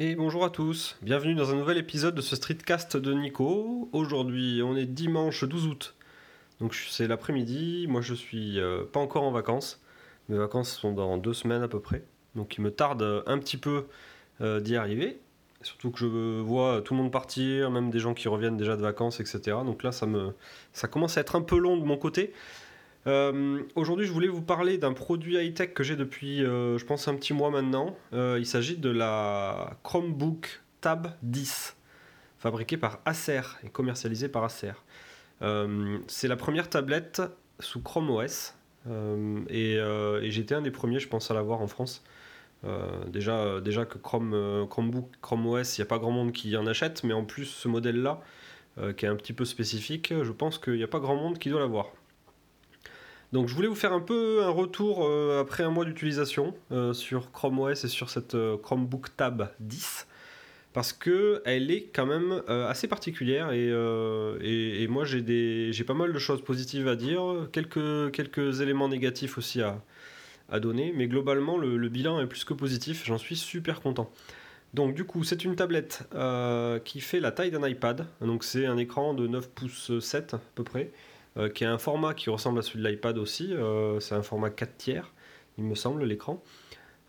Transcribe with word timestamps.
Et 0.00 0.14
bonjour 0.14 0.44
à 0.44 0.50
tous, 0.50 0.96
bienvenue 1.02 1.34
dans 1.34 1.50
un 1.50 1.56
nouvel 1.56 1.76
épisode 1.76 2.14
de 2.14 2.20
ce 2.20 2.36
streetcast 2.36 2.96
de 2.96 3.12
Nico. 3.12 3.88
Aujourd'hui, 3.90 4.62
on 4.64 4.76
est 4.76 4.86
dimanche 4.86 5.42
12 5.42 5.66
août, 5.66 5.96
donc 6.60 6.72
c'est 6.72 7.08
l'après-midi. 7.08 7.86
Moi, 7.88 8.00
je 8.00 8.14
suis 8.14 8.60
euh, 8.60 8.84
pas 8.84 9.00
encore 9.00 9.24
en 9.24 9.32
vacances. 9.32 9.82
Mes 10.28 10.38
vacances 10.38 10.70
sont 10.70 10.92
dans 10.92 11.18
deux 11.18 11.34
semaines 11.34 11.64
à 11.64 11.68
peu 11.68 11.80
près, 11.80 12.04
donc 12.36 12.56
il 12.56 12.60
me 12.60 12.70
tarde 12.70 13.24
un 13.26 13.38
petit 13.40 13.56
peu 13.56 13.86
euh, 14.40 14.60
d'y 14.60 14.76
arriver. 14.76 15.18
Surtout 15.62 15.90
que 15.90 15.98
je 15.98 16.06
vois 16.42 16.80
tout 16.80 16.94
le 16.94 17.02
monde 17.02 17.10
partir, 17.10 17.72
même 17.72 17.90
des 17.90 17.98
gens 17.98 18.14
qui 18.14 18.28
reviennent 18.28 18.56
déjà 18.56 18.76
de 18.76 18.82
vacances, 18.82 19.18
etc. 19.18 19.40
Donc 19.66 19.82
là, 19.82 19.90
ça 19.90 20.06
me, 20.06 20.32
ça 20.72 20.86
commence 20.86 21.18
à 21.18 21.22
être 21.22 21.34
un 21.34 21.42
peu 21.42 21.58
long 21.58 21.76
de 21.76 21.84
mon 21.84 21.96
côté. 21.96 22.32
Euh, 23.08 23.62
aujourd'hui, 23.74 24.06
je 24.06 24.12
voulais 24.12 24.28
vous 24.28 24.42
parler 24.42 24.76
d'un 24.76 24.92
produit 24.92 25.36
high-tech 25.36 25.72
que 25.72 25.82
j'ai 25.82 25.96
depuis, 25.96 26.44
euh, 26.44 26.76
je 26.76 26.84
pense, 26.84 27.08
un 27.08 27.14
petit 27.14 27.32
mois 27.32 27.50
maintenant. 27.50 27.96
Euh, 28.12 28.36
il 28.38 28.44
s'agit 28.46 28.76
de 28.76 28.90
la 28.90 29.78
Chromebook 29.82 30.60
Tab 30.82 31.14
10, 31.22 31.76
fabriquée 32.38 32.76
par 32.76 33.00
Acer 33.06 33.40
et 33.64 33.70
commercialisée 33.70 34.28
par 34.28 34.44
Acer. 34.44 34.72
c'est 36.06 36.28
la 36.28 36.36
première 36.36 36.68
tablette 36.68 37.22
sous 37.60 37.80
Chrome 37.80 38.10
OS. 38.10 38.54
et, 39.48 39.80
j'étais 40.24 40.54
un 40.54 40.62
des 40.62 40.70
premiers, 40.70 41.00
je 41.00 41.08
pense, 41.08 41.30
à 41.30 41.34
l'avoir 41.34 41.62
en 41.62 41.66
France. 41.66 42.04
déjà, 43.06 43.60
déjà 43.60 43.86
que 43.86 43.96
Chrome, 43.96 44.66
Chromebook, 44.68 45.08
Chrome 45.22 45.46
OS, 45.46 45.78
il 45.78 45.80
n'y 45.80 45.86
a 45.86 45.88
pas 45.88 45.98
grand 45.98 46.10
monde 46.10 46.32
qui 46.32 46.56
en 46.58 46.66
achète, 46.66 47.04
mais 47.04 47.14
en 47.14 47.24
plus, 47.24 47.46
ce 47.46 47.68
modèle-là, 47.68 48.20
qui 48.96 49.06
est 49.06 49.08
un 49.08 49.16
petit 49.16 49.32
peu 49.32 49.46
spécifique, 49.46 50.12
je 50.22 50.32
pense 50.32 50.58
qu'il 50.58 50.74
n'y 50.74 50.84
a 50.84 50.88
pas 50.88 51.00
grand 51.00 51.16
monde 51.16 51.38
qui 51.38 51.48
doit 51.48 51.60
l'avoir. 51.60 51.90
Donc 53.32 53.48
je 53.48 53.54
voulais 53.54 53.68
vous 53.68 53.74
faire 53.74 53.92
un 53.92 54.00
peu 54.00 54.42
un 54.42 54.48
retour 54.48 55.04
euh, 55.04 55.40
après 55.40 55.62
un 55.62 55.70
mois 55.70 55.84
d'utilisation 55.84 56.54
euh, 56.72 56.94
sur 56.94 57.30
Chrome 57.30 57.58
OS 57.58 57.84
et 57.84 57.88
sur 57.88 58.08
cette 58.08 58.34
euh, 58.34 58.56
Chromebook 58.56 59.14
Tab 59.16 59.50
10 59.60 60.06
parce 60.72 60.94
que 60.94 61.42
elle 61.44 61.70
est 61.70 61.90
quand 61.92 62.06
même 62.06 62.42
assez 62.48 62.86
particulière 62.86 63.50
et, 63.52 64.86
moi 64.88 65.04
j'ai 65.04 65.84
pas 65.84 65.94
mal 65.94 66.12
de 66.12 66.18
choses 66.18 66.42
positives 66.42 66.86
à 66.86 66.94
dire, 66.94 67.48
quelques, 67.50 68.12
quelques 68.12 68.60
éléments 68.60 68.86
négatifs 68.86 69.38
aussi 69.38 69.60
à, 69.60 69.82
à 70.50 70.60
donner, 70.60 70.92
mais 70.94 71.08
globalement 71.08 71.58
le, 71.58 71.88
bilan 71.88 72.20
est 72.20 72.26
plus 72.26 72.44
que 72.44 72.54
positif, 72.54 73.04
j'en 73.06 73.18
suis 73.18 73.34
super 73.34 73.80
content. 73.80 74.08
Donc 74.74 74.94
du 74.94 75.04
coup 75.04 75.24
c'est 75.24 75.42
une 75.42 75.56
tablette 75.56 76.04
qui 76.84 77.00
fait 77.00 77.18
la 77.18 77.32
taille 77.32 77.50
d'un 77.50 77.66
iPad, 77.66 78.06
donc 78.20 78.44
c'est 78.44 78.66
un 78.66 78.76
écran 78.76 79.14
de 79.14 79.26
9 79.26 79.48
pouces 79.48 79.98
7 79.98 80.34
à 80.34 80.40
peu 80.54 80.62
près, 80.62 80.92
euh, 81.38 81.48
qui 81.48 81.64
a 81.64 81.72
un 81.72 81.78
format 81.78 82.14
qui 82.14 82.30
ressemble 82.30 82.58
à 82.58 82.62
celui 82.62 82.82
de 82.82 82.88
l'iPad 82.88 83.16
aussi. 83.16 83.52
Euh, 83.52 84.00
c'est 84.00 84.14
un 84.14 84.22
format 84.22 84.50
4 84.50 84.76
tiers, 84.76 85.12
il 85.56 85.64
me 85.64 85.74
semble, 85.74 86.04
l'écran. 86.04 86.42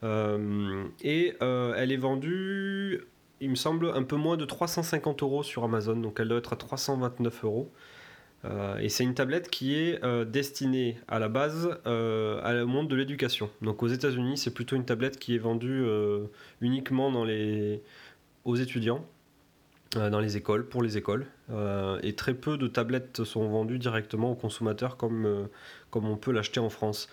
Euh, 0.03 0.86
et 1.02 1.33
elle 1.41 1.91
est 1.91 1.97
vendue, 1.97 3.02
il 3.41 3.49
me 3.49 3.55
semble, 3.55 3.91
un 3.94 4.03
peu 4.03 4.16
moins 4.16 4.38
de 4.38 4.45
350 4.45 5.23
euros 5.23 5.44
sur 5.44 5.63
Amazon, 5.63 5.95
donc 5.95 6.19
elle 6.19 6.30
doit 6.30 6.38
être 6.38 6.53
à 6.53 6.58
329 6.58 7.44
euros. 7.44 7.71
et 8.80 8.88
c'est 8.88 9.03
une 9.03 9.16
tablette 9.16 9.49
qui 9.49 9.75
est 9.75 9.99
destinée 10.25 10.97
à 11.08 11.19
la 11.19 11.27
base 11.27 11.77
au 11.86 12.67
monde 12.67 12.88
de 12.88 12.95
l'éducation. 12.95 13.49
Donc 13.61 13.83
aux 13.83 13.88
États-Unis, 13.88 14.38
c'est 14.38 14.53
plutôt 14.53 14.75
une 14.75 14.86
tablette 14.86 15.19
qui 15.19 15.36
est 15.36 15.39
vendue 15.39 15.86
uniquement 16.61 17.11
dans 17.11 17.25
les... 17.25 17.81
aux 18.45 18.55
étudiants. 18.55 19.05
Euh, 19.95 20.11
dans 20.11 20.19
les 20.19 20.37
écoles, 20.37 20.67
pour 20.67 20.83
les 20.83 20.97
écoles. 20.97 21.25
Euh, 21.51 21.99
et 22.03 22.13
très 22.13 22.35
peu 22.35 22.57
de 22.57 22.67
tablettes 22.67 23.23
sont 23.23 23.47
vendues 23.49 23.79
directement 23.79 24.31
aux 24.31 24.35
consommateurs 24.35 24.97
comme, 24.97 25.25
euh, 25.25 25.43
comme 25.89 26.05
on 26.07 26.15
peut 26.15 26.31
l'acheter 26.31 26.59
en 26.59 26.69
France. 26.69 27.09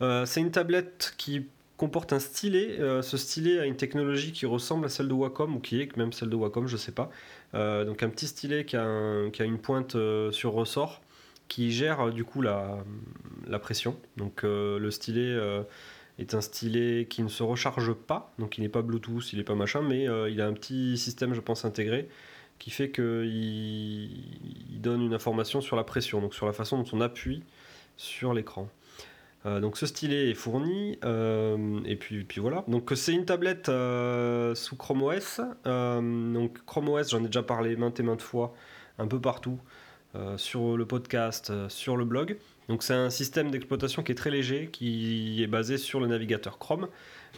c'est 0.00 0.40
une 0.40 0.52
tablette 0.52 1.14
qui 1.16 1.46
comporte 1.76 2.12
un 2.12 2.20
stylet. 2.20 2.78
ce 3.02 3.16
stylet 3.16 3.58
a 3.58 3.64
une 3.64 3.76
technologie 3.76 4.32
qui 4.32 4.46
ressemble 4.46 4.86
à 4.86 4.88
celle 4.88 5.08
de 5.08 5.12
Wacom, 5.12 5.56
ou 5.56 5.60
qui 5.60 5.80
est 5.80 5.96
même 5.96 6.12
celle 6.12 6.28
de 6.28 6.36
Wacom, 6.36 6.68
je 6.68 6.74
ne 6.74 6.78
sais 6.78 6.92
pas. 6.92 7.10
donc 7.52 8.02
un 8.02 8.10
petit 8.10 8.26
stylet 8.26 8.64
qui 8.64 8.76
a, 8.76 8.84
une 9.40 9.58
pointe 9.58 9.96
sur 10.30 10.52
ressort 10.52 11.00
qui 11.48 11.70
gère 11.72 12.12
du 12.12 12.24
coup 12.24 12.42
la, 12.42 12.78
la 13.48 13.58
pression. 13.58 13.96
Donc 14.16 14.42
le 14.42 14.90
stylet 14.90 15.36
est 16.18 16.34
un 16.34 16.40
stylet 16.40 17.06
qui 17.08 17.22
ne 17.22 17.28
se 17.28 17.42
recharge 17.42 17.92
pas, 17.92 18.32
donc 18.38 18.58
il 18.58 18.62
n'est 18.62 18.68
pas 18.68 18.82
Bluetooth, 18.82 19.32
il 19.32 19.38
n'est 19.38 19.44
pas 19.44 19.54
machin, 19.54 19.82
mais 19.82 20.08
euh, 20.08 20.30
il 20.30 20.40
a 20.40 20.46
un 20.46 20.52
petit 20.52 20.96
système, 20.96 21.34
je 21.34 21.40
pense, 21.40 21.64
intégré 21.64 22.08
qui 22.60 22.70
fait 22.70 22.90
qu'il 22.90 23.04
il 23.24 24.80
donne 24.80 25.02
une 25.02 25.12
information 25.12 25.60
sur 25.60 25.74
la 25.74 25.82
pression, 25.82 26.20
donc 26.20 26.34
sur 26.34 26.46
la 26.46 26.52
façon 26.52 26.78
dont 26.78 26.88
on 26.92 27.00
appuie 27.00 27.42
sur 27.96 28.32
l'écran. 28.32 28.68
Euh, 29.44 29.60
donc 29.60 29.76
ce 29.76 29.86
stylet 29.86 30.30
est 30.30 30.34
fourni, 30.34 30.98
euh, 31.04 31.80
et 31.84 31.96
puis, 31.96 32.22
puis 32.22 32.40
voilà. 32.40 32.64
Donc 32.68 32.92
c'est 32.94 33.12
une 33.12 33.24
tablette 33.24 33.66
sous 33.66 34.76
Chrome 34.76 35.02
OS. 35.02 35.40
donc 35.64 36.64
Chrome 36.64 36.90
OS, 36.90 37.10
j'en 37.10 37.24
ai 37.24 37.26
déjà 37.26 37.42
parlé 37.42 37.74
maintes 37.74 37.98
et 37.98 38.04
maintes 38.04 38.22
fois, 38.22 38.54
un 38.98 39.08
peu 39.08 39.20
partout, 39.20 39.58
sur 40.36 40.76
le 40.76 40.86
podcast, 40.86 41.52
sur 41.68 41.96
le 41.96 42.04
blog. 42.04 42.36
Donc 42.68 42.82
c'est 42.82 42.94
un 42.94 43.10
système 43.10 43.50
d'exploitation 43.50 44.02
qui 44.02 44.12
est 44.12 44.16
très 44.16 44.30
léger, 44.30 44.68
qui 44.72 45.42
est 45.42 45.46
basé 45.46 45.78
sur 45.78 46.00
le 46.00 46.06
navigateur 46.06 46.58
Chrome 46.58 46.88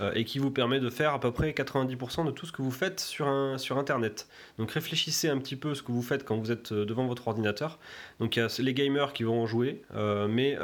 euh, 0.01 0.13
et 0.15 0.25
qui 0.25 0.39
vous 0.39 0.51
permet 0.51 0.79
de 0.79 0.91
faire 0.91 1.15
à 1.15 1.21
peu 1.21 1.33
près 1.33 1.53
90% 1.53 2.27
de 2.27 2.31
tout 2.31 2.45
ce 2.45 2.53
que 2.53 2.61
vous 2.61 2.71
faites 2.71 3.01
sur, 3.01 3.27
sur 3.59 3.79
Internet. 3.79 4.29
Donc 4.59 4.71
réfléchissez 4.73 5.29
un 5.29 5.39
petit 5.39 5.57
peu 5.57 5.75
ce 5.75 5.83
que 5.83 5.91
vous 5.91 6.03
faites 6.03 6.25
quand 6.25 6.37
vous 6.37 6.53
êtes 6.53 6.73
euh, 6.73 6.85
devant 6.85 7.07
votre 7.07 7.27
ordinateur. 7.29 7.79
Donc 8.21 8.37
il 8.37 8.41
y 8.41 8.43
a 8.43 8.49
les 8.59 8.75
gamers 8.75 9.13
qui 9.15 9.23
vont 9.23 9.43
en 9.43 9.47
jouer, 9.47 9.83
euh, 9.95 10.29
mais 10.29 10.57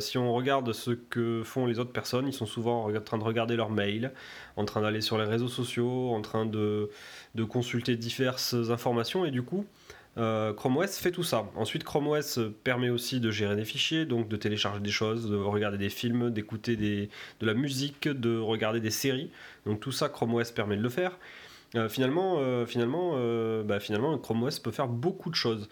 si 0.00 0.18
on 0.18 0.32
regarde 0.32 0.72
ce 0.72 0.92
que 0.92 1.42
font 1.44 1.66
les 1.66 1.78
autres 1.78 1.92
personnes, 1.92 2.26
ils 2.26 2.32
sont 2.32 2.46
souvent 2.46 2.88
en 2.88 3.00
train 3.00 3.18
de 3.18 3.24
regarder 3.24 3.54
leur 3.54 3.70
mail, 3.70 4.12
en 4.56 4.64
train 4.64 4.80
d'aller 4.80 5.02
sur 5.02 5.18
les 5.18 5.24
réseaux 5.24 5.48
sociaux, 5.48 6.10
en 6.10 6.22
train 6.22 6.46
de, 6.46 6.90
de 7.34 7.44
consulter 7.44 7.96
diverses 7.96 8.54
informations 8.70 9.24
et 9.24 9.30
du 9.30 9.42
coup... 9.42 9.66
Euh, 10.18 10.52
Chrome 10.52 10.76
OS 10.78 10.98
fait 10.98 11.12
tout 11.12 11.22
ça. 11.22 11.50
Ensuite, 11.54 11.84
Chrome 11.84 12.08
OS 12.08 12.40
permet 12.64 12.90
aussi 12.90 13.20
de 13.20 13.30
gérer 13.30 13.56
des 13.56 13.64
fichiers, 13.64 14.04
donc 14.04 14.28
de 14.28 14.36
télécharger 14.36 14.80
des 14.80 14.90
choses, 14.90 15.30
de 15.30 15.36
regarder 15.36 15.78
des 15.78 15.88
films, 15.88 16.30
d'écouter 16.30 16.76
de 16.76 17.08
la 17.46 17.54
musique, 17.54 18.08
de 18.08 18.38
regarder 18.38 18.80
des 18.80 18.90
séries. 18.90 19.30
Donc 19.66 19.80
tout 19.80 19.92
ça, 19.92 20.08
Chrome 20.08 20.34
OS 20.34 20.50
permet 20.50 20.76
de 20.76 20.82
le 20.82 20.88
faire. 20.88 21.18
Euh, 21.76 21.88
finalement, 21.88 22.36
euh, 22.38 22.66
finalement, 22.66 23.14
bah, 23.64 23.80
finalement, 23.80 24.18
Chrome 24.18 24.42
OS 24.42 24.58
peut 24.58 24.72
faire 24.72 24.88
beaucoup 24.88 25.30
de 25.30 25.36
choses. 25.36 25.68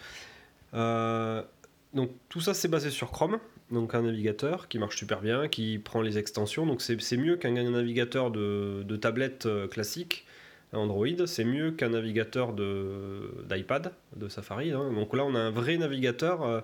donc 0.72 2.10
tout 2.28 2.41
ça, 2.41 2.55
c'est 2.55 2.69
basé 2.69 2.91
sur 2.91 3.10
Chrome, 3.10 3.38
donc 3.72 3.94
un 3.94 4.03
navigateur 4.03 4.69
qui 4.69 4.78
marche 4.78 4.97
super 4.97 5.20
bien, 5.20 5.49
qui 5.49 5.78
prend 5.78 6.00
les 6.00 6.16
extensions. 6.16 6.65
Donc 6.65 6.81
c'est 6.81 7.16
mieux 7.16 7.37
qu'un 7.37 7.53
navigateur 7.53 8.31
de 8.31 8.97
tablette 8.97 9.49
classique 9.70 10.26
Android, 10.72 11.26
c'est 11.26 11.44
mieux 11.44 11.70
qu'un 11.70 11.90
navigateur 11.90 12.52
d'iPad, 12.52 13.92
de, 14.16 14.28
Safari. 14.28 14.72
Hein. 14.72 14.92
Donc 14.92 15.14
là, 15.14 15.24
on 15.24 15.34
a 15.34 15.38
un 15.38 15.50
vrai 15.50 15.76
navigateur 15.76 16.42
euh, 16.42 16.60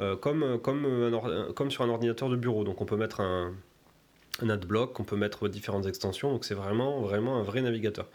euh, 0.00 0.16
comme, 0.16 1.70
sur 1.70 1.84
un 1.84 1.88
ordinateur 1.88 2.28
de 2.28 2.36
bureau. 2.36 2.64
Donc 2.64 2.80
on 2.80 2.84
peut 2.84 2.96
mettre 2.96 3.20
un, 3.20 3.54
un 4.42 4.50
adblock, 4.50 4.98
on 5.00 5.04
peut 5.04 5.16
mettre 5.16 5.48
différentes 5.48 5.86
extensions. 5.86 6.30
Donc 6.30 6.44
c'est 6.44 6.54
vraiment, 6.54 7.00
vraiment 7.00 7.38
un 7.38 7.42
vrai 7.42 7.62
navigateur. 7.62 8.06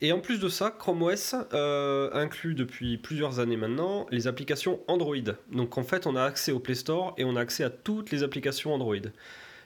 Et 0.00 0.12
en 0.12 0.20
plus 0.20 0.38
de 0.38 0.48
ça, 0.48 0.70
Chrome 0.70 1.02
OS 1.02 1.34
euh, 1.52 2.10
inclut 2.12 2.54
depuis 2.54 2.98
plusieurs 2.98 3.40
années 3.40 3.56
maintenant 3.56 4.06
les 4.10 4.28
applications 4.28 4.80
Android. 4.86 5.16
Donc 5.50 5.76
en 5.76 5.82
fait, 5.82 6.06
on 6.06 6.14
a 6.14 6.22
accès 6.22 6.52
au 6.52 6.60
Play 6.60 6.76
Store 6.76 7.14
et 7.18 7.24
on 7.24 7.34
a 7.36 7.40
accès 7.40 7.64
à 7.64 7.70
toutes 7.70 8.10
les 8.10 8.22
applications 8.22 8.72
Android. 8.72 8.96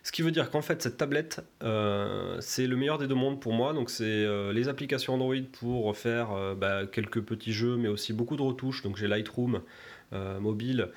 Ce 0.04 0.10
qui 0.10 0.22
veut 0.22 0.32
dire 0.32 0.50
qu'en 0.50 0.62
fait, 0.62 0.82
cette 0.82 0.96
tablette, 0.96 1.44
euh, 1.62 2.36
c'est 2.40 2.66
le 2.66 2.76
meilleur 2.76 2.98
des 2.98 3.06
deux 3.06 3.14
mondes 3.14 3.40
pour 3.40 3.52
moi. 3.52 3.72
Donc, 3.72 3.88
c'est 3.88 4.04
euh, 4.04 4.52
les 4.52 4.68
applications 4.68 5.14
Android 5.14 5.36
pour 5.60 5.96
faire 5.96 6.32
euh, 6.32 6.54
bah, 6.56 6.86
quelques 6.86 7.22
petits 7.22 7.52
jeux, 7.52 7.76
mais 7.76 7.88
aussi 7.88 8.12
beaucoup 8.12 8.36
de 8.36 8.42
retouches. 8.42 8.82
Donc, 8.82 8.96
j'ai 8.96 9.06
Lightroom 9.06 9.62
mobile, 10.40 10.90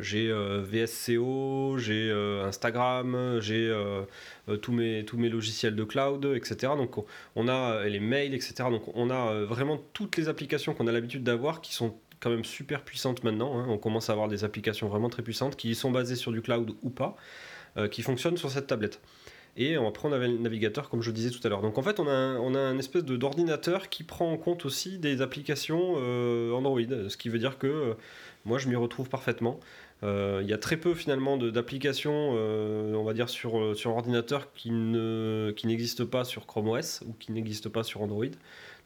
j'ai 0.00 0.32
VSCO, 0.32 1.76
j'ai 1.76 2.10
Instagram, 2.42 3.40
j'ai 3.40 3.70
tous, 4.62 4.72
mes, 4.72 5.04
tous 5.04 5.18
mes 5.18 5.28
logiciels 5.28 5.76
de 5.76 5.84
cloud, 5.84 6.24
etc. 6.34 6.72
Donc, 6.74 6.96
on 7.36 7.46
a 7.46 7.84
les 7.84 8.00
mails, 8.00 8.32
etc. 8.32 8.54
Donc, 8.70 8.84
on 8.94 9.10
a 9.10 9.44
vraiment 9.44 9.78
toutes 9.92 10.16
les 10.16 10.30
applications 10.30 10.72
qu'on 10.72 10.86
a 10.86 10.92
l'habitude 10.92 11.24
d'avoir 11.24 11.60
qui 11.60 11.74
sont 11.74 11.94
quand 12.20 12.30
même 12.30 12.44
super 12.44 12.84
puissantes 12.84 13.22
maintenant. 13.22 13.58
Hein. 13.58 13.66
On 13.68 13.76
commence 13.76 14.08
à 14.08 14.14
avoir 14.14 14.28
des 14.28 14.44
applications 14.44 14.88
vraiment 14.88 15.10
très 15.10 15.22
puissantes 15.22 15.56
qui 15.56 15.74
sont 15.74 15.90
basées 15.90 16.16
sur 16.16 16.32
du 16.32 16.40
cloud 16.40 16.72
ou 16.82 16.88
pas. 16.88 17.18
Euh, 17.76 17.86
qui 17.86 18.02
fonctionne 18.02 18.36
sur 18.36 18.50
cette 18.50 18.66
tablette. 18.66 19.00
Et 19.56 19.76
après, 19.76 20.08
on 20.08 20.12
avait 20.12 20.28
le 20.28 20.38
navigateur, 20.38 20.88
comme 20.88 21.02
je 21.02 21.10
disais 21.10 21.30
tout 21.30 21.40
à 21.44 21.48
l'heure. 21.48 21.62
Donc 21.62 21.78
en 21.78 21.82
fait, 21.82 22.00
on 22.00 22.06
a 22.06 22.12
un, 22.12 22.38
on 22.38 22.54
a 22.54 22.74
espèce 22.74 23.04
d'ordinateur 23.04 23.88
qui 23.88 24.04
prend 24.04 24.32
en 24.32 24.36
compte 24.36 24.64
aussi 24.64 24.98
des 24.98 25.20
applications 25.20 25.96
euh, 25.98 26.52
Android, 26.52 26.80
ce 27.08 27.16
qui 27.16 27.28
veut 27.28 27.38
dire 27.38 27.58
que 27.58 27.66
euh, 27.66 27.94
moi, 28.44 28.58
je 28.58 28.68
m'y 28.68 28.76
retrouve 28.76 29.08
parfaitement. 29.08 29.60
Il 30.02 30.46
y 30.46 30.52
a 30.52 30.58
très 30.58 30.76
peu 30.76 30.94
finalement 30.94 31.36
d'applications, 31.36 32.30
on 32.30 33.02
va 33.02 33.14
dire, 33.14 33.28
sur, 33.28 33.76
sur 33.76 33.90
ordinateur 33.90 34.52
qui 34.52 34.70
n'existent 34.70 36.06
pas 36.06 36.22
sur 36.22 36.46
Chrome 36.46 36.68
OS 36.68 37.02
ou 37.04 37.14
qui 37.18 37.32
n'existent 37.32 37.68
pas 37.68 37.82
sur 37.82 38.00
Android. 38.00 38.30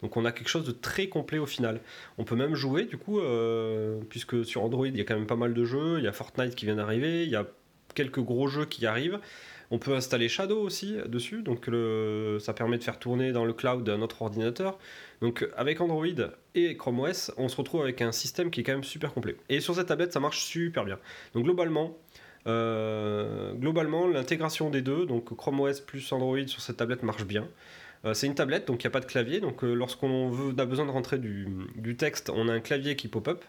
Donc 0.00 0.16
on 0.16 0.24
a 0.24 0.32
quelque 0.32 0.48
chose 0.48 0.64
de 0.64 0.72
très 0.72 1.08
complet 1.08 1.36
au 1.36 1.44
final. 1.44 1.80
On 2.16 2.24
peut 2.24 2.34
même 2.34 2.54
jouer 2.54 2.86
du 2.86 2.96
coup, 2.96 3.20
puisque 4.08 4.42
sur 4.46 4.64
Android 4.64 4.86
il 4.86 4.96
y 4.96 5.02
a 5.02 5.04
quand 5.04 5.14
même 5.14 5.26
pas 5.26 5.36
mal 5.36 5.52
de 5.52 5.64
jeux, 5.66 5.98
il 5.98 6.04
y 6.04 6.08
a 6.08 6.12
Fortnite 6.12 6.54
qui 6.54 6.64
vient 6.64 6.76
d'arriver, 6.76 7.24
il 7.24 7.30
y 7.30 7.36
a 7.36 7.46
quelques 7.94 8.20
gros 8.20 8.48
jeux 8.48 8.64
qui 8.64 8.86
arrivent. 8.86 9.18
On 9.70 9.78
peut 9.78 9.94
installer 9.94 10.28
Shadow 10.28 10.60
aussi 10.60 10.96
dessus, 11.06 11.42
donc 11.42 11.70
ça 12.40 12.52
permet 12.52 12.76
de 12.76 12.84
faire 12.84 12.98
tourner 12.98 13.32
dans 13.32 13.46
le 13.46 13.54
cloud 13.54 13.88
un 13.88 14.02
autre 14.02 14.20
ordinateur. 14.20 14.78
Donc 15.22 15.48
avec 15.56 15.80
Android 15.80 16.04
et 16.54 16.76
Chrome 16.76 17.00
OS, 17.00 17.32
on 17.38 17.48
se 17.48 17.56
retrouve 17.56 17.80
avec 17.80 18.02
un 18.02 18.12
système 18.12 18.50
qui 18.50 18.60
est 18.60 18.64
quand 18.64 18.72
même 18.72 18.84
super 18.84 19.14
complet. 19.14 19.36
Et 19.48 19.60
sur 19.60 19.74
cette 19.74 19.86
tablette, 19.86 20.12
ça 20.12 20.20
marche 20.20 20.44
super 20.44 20.84
bien. 20.84 20.98
Donc 21.32 21.44
globalement, 21.44 21.96
euh, 22.46 23.52
globalement, 23.54 24.06
l'intégration 24.08 24.70
des 24.70 24.82
deux, 24.82 25.06
donc 25.06 25.34
Chrome 25.36 25.60
OS 25.60 25.80
plus 25.80 26.12
Android 26.12 26.46
sur 26.46 26.60
cette 26.60 26.76
tablette 26.76 27.02
marche 27.02 27.24
bien. 27.24 27.48
Euh, 28.04 28.14
c'est 28.14 28.26
une 28.26 28.34
tablette, 28.34 28.66
donc 28.66 28.82
il 28.82 28.86
n'y 28.86 28.90
a 28.90 28.92
pas 28.92 29.00
de 29.00 29.06
clavier. 29.06 29.40
Donc 29.40 29.62
euh, 29.62 29.74
lorsqu'on 29.74 30.56
a 30.58 30.64
besoin 30.64 30.86
de 30.86 30.90
rentrer 30.90 31.18
du, 31.18 31.96
texte, 31.96 32.30
on 32.30 32.48
a 32.48 32.52
un 32.52 32.60
clavier 32.60 32.96
qui 32.96 33.08
pop-up. 33.08 33.44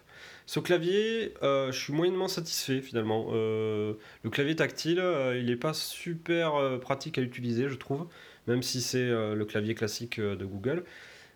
Ce 0.45 0.59
clavier, 0.59 1.33
je 1.41 1.71
suis 1.71 1.93
moyennement 1.93 2.27
satisfait 2.27 2.81
finalement. 2.81 3.31
le 3.31 4.29
clavier 4.29 4.55
tactile, 4.55 5.01
il 5.35 5.45
n'est 5.45 5.55
pas 5.55 5.73
super 5.73 6.79
pratique 6.81 7.17
à 7.17 7.21
utiliser, 7.21 7.69
je 7.69 7.75
trouve, 7.75 8.07
même 8.47 8.61
si 8.61 8.81
c'est 8.81 9.09
le 9.09 9.45
clavier 9.45 9.73
classique 9.73 10.19
de 10.19 10.45
Google. 10.45 10.83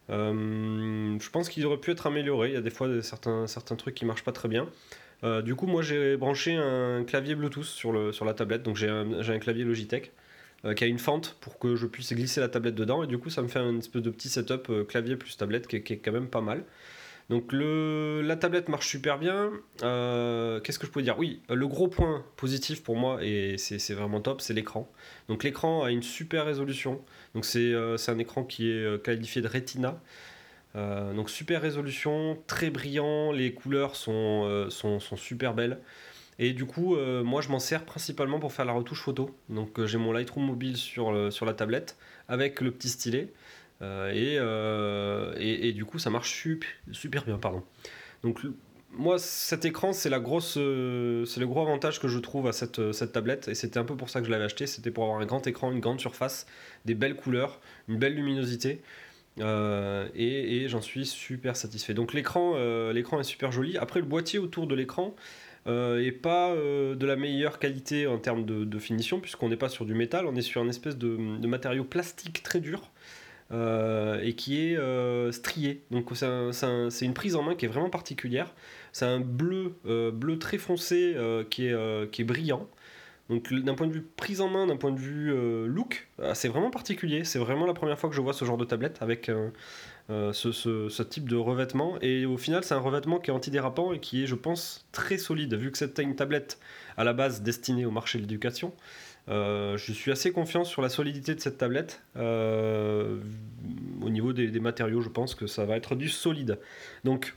je 0.10 1.30
pense 1.30 1.48
qu'il 1.48 1.66
aurait 1.66 1.78
pu 1.78 1.92
être 1.92 2.08
amélioré. 2.08 2.50
Il 2.50 2.54
y 2.54 2.58
a 2.58 2.62
des 2.62 2.70
fois 2.70 3.02
certains, 3.02 3.48
certains 3.48 3.78
trucs 3.78 3.96
qui 3.96 4.04
marchent 4.04 4.26
pas 4.26 4.34
très 4.34 4.50
bien. 4.50 4.68
Euh, 5.24 5.42
du 5.42 5.56
coup, 5.56 5.66
moi 5.68 5.82
j'ai 5.82 6.18
branché 6.18 6.56
un 6.56 7.04
clavier 7.04 7.36
Bluetooth 7.36 7.64
sur, 7.64 7.92
le, 7.92 8.12
sur 8.12 8.26
la 8.26 8.34
tablette, 8.34 8.64
donc 8.64 8.76
j'ai 8.76 8.90
un, 8.90 9.14
un, 9.14 9.40
clavier 9.40 9.64
Logitech 9.64 10.12
euh, 10.66 10.74
qui 10.74 10.84
a 10.84 10.88
une 10.88 11.00
fente 11.00 11.38
pour 11.42 11.58
que 11.58 11.76
je 11.76 11.88
puisse 11.88 12.14
glisser 12.14 12.40
la 12.40 12.50
tablette 12.50 12.76
dedans, 12.76 13.04
et 13.04 13.08
du 13.08 13.18
coup, 13.18 13.30
ça 13.30 13.42
me 13.42 13.48
fait 13.48 13.60
un 13.60 13.78
espèce 13.80 14.04
de 14.04 14.10
petit 14.12 14.30
setup 14.30 14.70
euh, 14.70 14.84
clavier 14.84 15.16
plus 15.16 15.36
tablette 15.36 15.68
qui, 15.68 15.78
est 15.78 15.98
quand 15.98 16.12
même 16.12 16.28
pas 16.28 16.42
mal. 16.42 16.64
Donc 17.30 17.52
le, 17.52 18.22
la 18.22 18.36
tablette 18.38 18.70
marche 18.70 18.88
super 18.88 19.20
bien. 19.20 19.52
Qu'est-ce 19.80 20.80
que 20.80 20.88
je 20.88 20.92
peux 20.92 21.02
dire? 21.02 21.20
Oui, 21.20 21.42
le 21.50 21.68
gros 21.68 21.88
point 21.88 22.24
positif 22.36 22.84
pour 22.84 22.96
moi, 22.96 23.20
et 23.22 23.58
c'est 23.58 23.94
vraiment 23.94 24.22
top, 24.22 24.42
c'est 24.42 24.54
l'écran. 24.54 24.90
Donc 25.28 25.44
l'écran 25.44 25.84
a 25.84 25.92
une 25.92 26.04
super 26.04 26.46
résolution. 26.46 27.02
Donc 27.36 27.46
c'est 27.46 27.74
un 27.74 28.18
écran 28.20 28.44
qui 28.44 28.70
est 28.70 29.04
qualifié 29.04 29.42
de 29.42 29.48
Retina. 29.48 30.00
Euh, 30.76 31.14
donc 31.14 31.30
super 31.30 31.62
résolution, 31.62 32.38
très 32.46 32.70
brillant, 32.70 33.32
les 33.32 33.54
couleurs 33.54 33.96
sont, 33.96 34.44
euh, 34.46 34.70
super 35.16 35.54
belles. 35.54 35.80
Et 36.40 36.54
du 36.54 36.66
coup, 36.66 36.96
euh, 36.96 37.24
moi 37.24 37.42
je 37.42 37.50
m'en 37.50 37.60
sers 37.60 37.84
principalement 37.84 38.40
pour 38.40 38.54
faire 38.54 38.66
la 38.66 38.74
retouche 38.74 39.02
photo. 39.02 39.36
Donc 39.50 39.84
j'ai 39.86 39.98
mon 39.98 40.12
Lightroom 40.12 40.46
mobile 40.46 40.78
sur 40.78 41.12
la 41.12 41.54
tablette 41.54 41.98
avec 42.28 42.62
le 42.62 42.72
petit 42.72 42.90
stylet. 42.90 43.30
Et, 43.82 44.36
et, 45.40 45.74
du 45.74 45.86
coup, 45.86 46.00
ça 46.00 46.10
marche 46.10 46.32
super, 46.32 46.70
super 46.92 47.26
bien. 47.26 47.38
Pardon. 47.38 47.64
Donc 48.24 48.42
moi, 48.92 49.20
cet 49.20 49.66
écran, 49.66 49.92
grosse, 50.20 50.54
c'est 50.54 50.60
le 51.40 51.46
gros 51.46 51.62
avantage 51.62 52.00
que 52.00 52.08
je 52.08 52.20
trouve 52.20 52.48
à 52.48 52.52
cette, 52.52 52.92
cette 52.92 53.12
tablette. 53.12 53.48
Et 53.48 53.56
c'était 53.56 53.78
un 53.78 53.86
peu 53.86 53.96
pour 53.96 54.10
ça 54.10 54.20
que 54.20 54.26
je 54.26 54.32
l'avais 54.32 54.46
acheté. 54.46 54.66
C'était 54.66 54.92
pour 54.92 55.04
avoir 55.04 55.20
un 55.20 55.26
grand 55.26 55.46
écran, 55.46 55.72
une 55.72 55.80
grande 55.80 56.00
surface, 56.00 56.48
des 56.86 56.96
belles 56.96 57.16
couleurs, 57.16 57.60
une 57.88 57.98
belle 57.98 58.16
luminosité. 58.16 58.82
Euh, 59.40 60.08
et, 60.16 60.68
j'en 60.68 60.82
suis 60.82 61.06
super 61.06 61.56
satisfait. 61.56 61.94
Donc 61.94 62.14
l'écran, 62.14 62.54
euh, 62.56 62.94
est 62.94 63.24
super 63.24 63.52
joli. 63.52 63.78
Après 63.78 64.00
le 64.00 64.06
boîtier 64.06 64.40
autour 64.40 64.68
de 64.68 64.76
l'écran 64.76 65.16
euh, 65.68 66.04
est 66.04 66.12
pas 66.12 66.56
de 66.56 67.06
la 67.06 67.16
meilleure 67.16 67.60
qualité 67.60 68.08
en 68.08 68.18
termes 68.18 68.46
de, 68.46 68.80
finition 68.80 69.20
puisqu'on 69.20 69.50
n'est 69.50 69.58
pas 69.58 69.70
sur 69.70 69.86
du 69.86 69.94
métal, 69.94 70.26
on 70.26 70.36
est 70.36 70.42
sur 70.42 70.64
une 70.64 70.70
espèce 70.70 70.98
de, 70.98 71.08
matériau 71.48 71.84
plastique 71.84 72.44
très 72.44 72.60
dur. 72.60 72.92
Et 73.52 74.34
qui 74.36 74.62
est 74.62 75.32
strié. 75.32 75.84
Donc 75.92 76.10
c'est 76.14 77.06
une 77.06 77.14
prise 77.14 77.36
en 77.36 77.44
main 77.44 77.56
qui 77.56 77.66
est 77.66 77.70
vraiment 77.70 77.90
particulière. 77.90 78.54
C'est 78.92 79.06
un 79.06 79.20
bleu, 79.20 79.76
bleu 80.12 80.40
très 80.40 80.58
foncé 80.58 81.16
qui, 81.50 81.68
est, 81.68 82.12
qui 82.12 82.22
est 82.22 82.26
brillant. 82.26 82.68
Donc 83.30 83.52
d'un 83.52 83.76
point 83.76 83.88
de 83.88 83.92
vue 83.92 84.04
prise 84.16 84.40
en 84.40 84.48
main, 84.48 84.68
d'un 84.68 84.78
point 84.78 84.92
de 84.92 85.00
vue 85.00 85.34
euh, 85.34 85.68
look, 85.68 86.08
euh, 86.20 86.34
c'est 86.34 86.48
vraiment 86.48 86.70
particulier. 86.70 87.26
C'est 87.26 87.40
vraiment 87.40 87.66
la 87.66 87.74
première 87.74 88.00
fois 88.00 88.10
que 88.10 88.16
je 88.16 88.22
vois 88.22 88.34
ce 88.34 88.46
genre 88.46 88.58
de 88.58 88.64
tablette 88.64 89.02
avec 89.02 89.30
euh, 89.30 89.52
ce, 90.32 91.04
type 91.04 91.28
de 91.28 91.36
revêtement. 91.36 91.98
Et 92.02 92.26
au 92.26 92.38
final, 92.38 92.64
c'est 92.64 92.74
un 92.74 92.80
revêtement 92.80 93.20
qui 93.20 93.30
est 93.30 93.34
antidérapant 93.34 93.92
et 93.92 94.00
qui 94.00 94.24
est, 94.24 94.28
je 94.28 94.36
pense, 94.36 94.88
très 94.94 95.18
solide. 95.18 95.56
Vu 95.56 95.72
que 95.72 95.78
c'était 95.78 96.04
une 96.04 96.16
tablette 96.16 96.58
à 96.96 97.04
la 97.04 97.12
base 97.12 97.42
destinée 97.42 97.86
au 97.86 97.92
marché 97.92 98.18
de 98.18 98.24
l'éducation, 98.24 98.74
je 99.28 99.92
suis 99.94 100.12
assez 100.12 100.32
confiant 100.32 100.64
sur 100.64 100.82
la 100.82 100.90
solidité 100.90 101.36
de 101.36 101.40
cette 101.40 101.58
tablette. 101.58 102.02
au 102.16 104.10
niveau 104.10 104.34
des, 104.34 104.60
matériaux, 104.60 105.02
je 105.02 105.10
pense 105.10 105.36
que 105.36 105.48
ça 105.48 105.66
va 105.66 105.78
être 105.78 105.96
du 105.96 106.10
solide. 106.10 106.60
Donc 107.04 107.34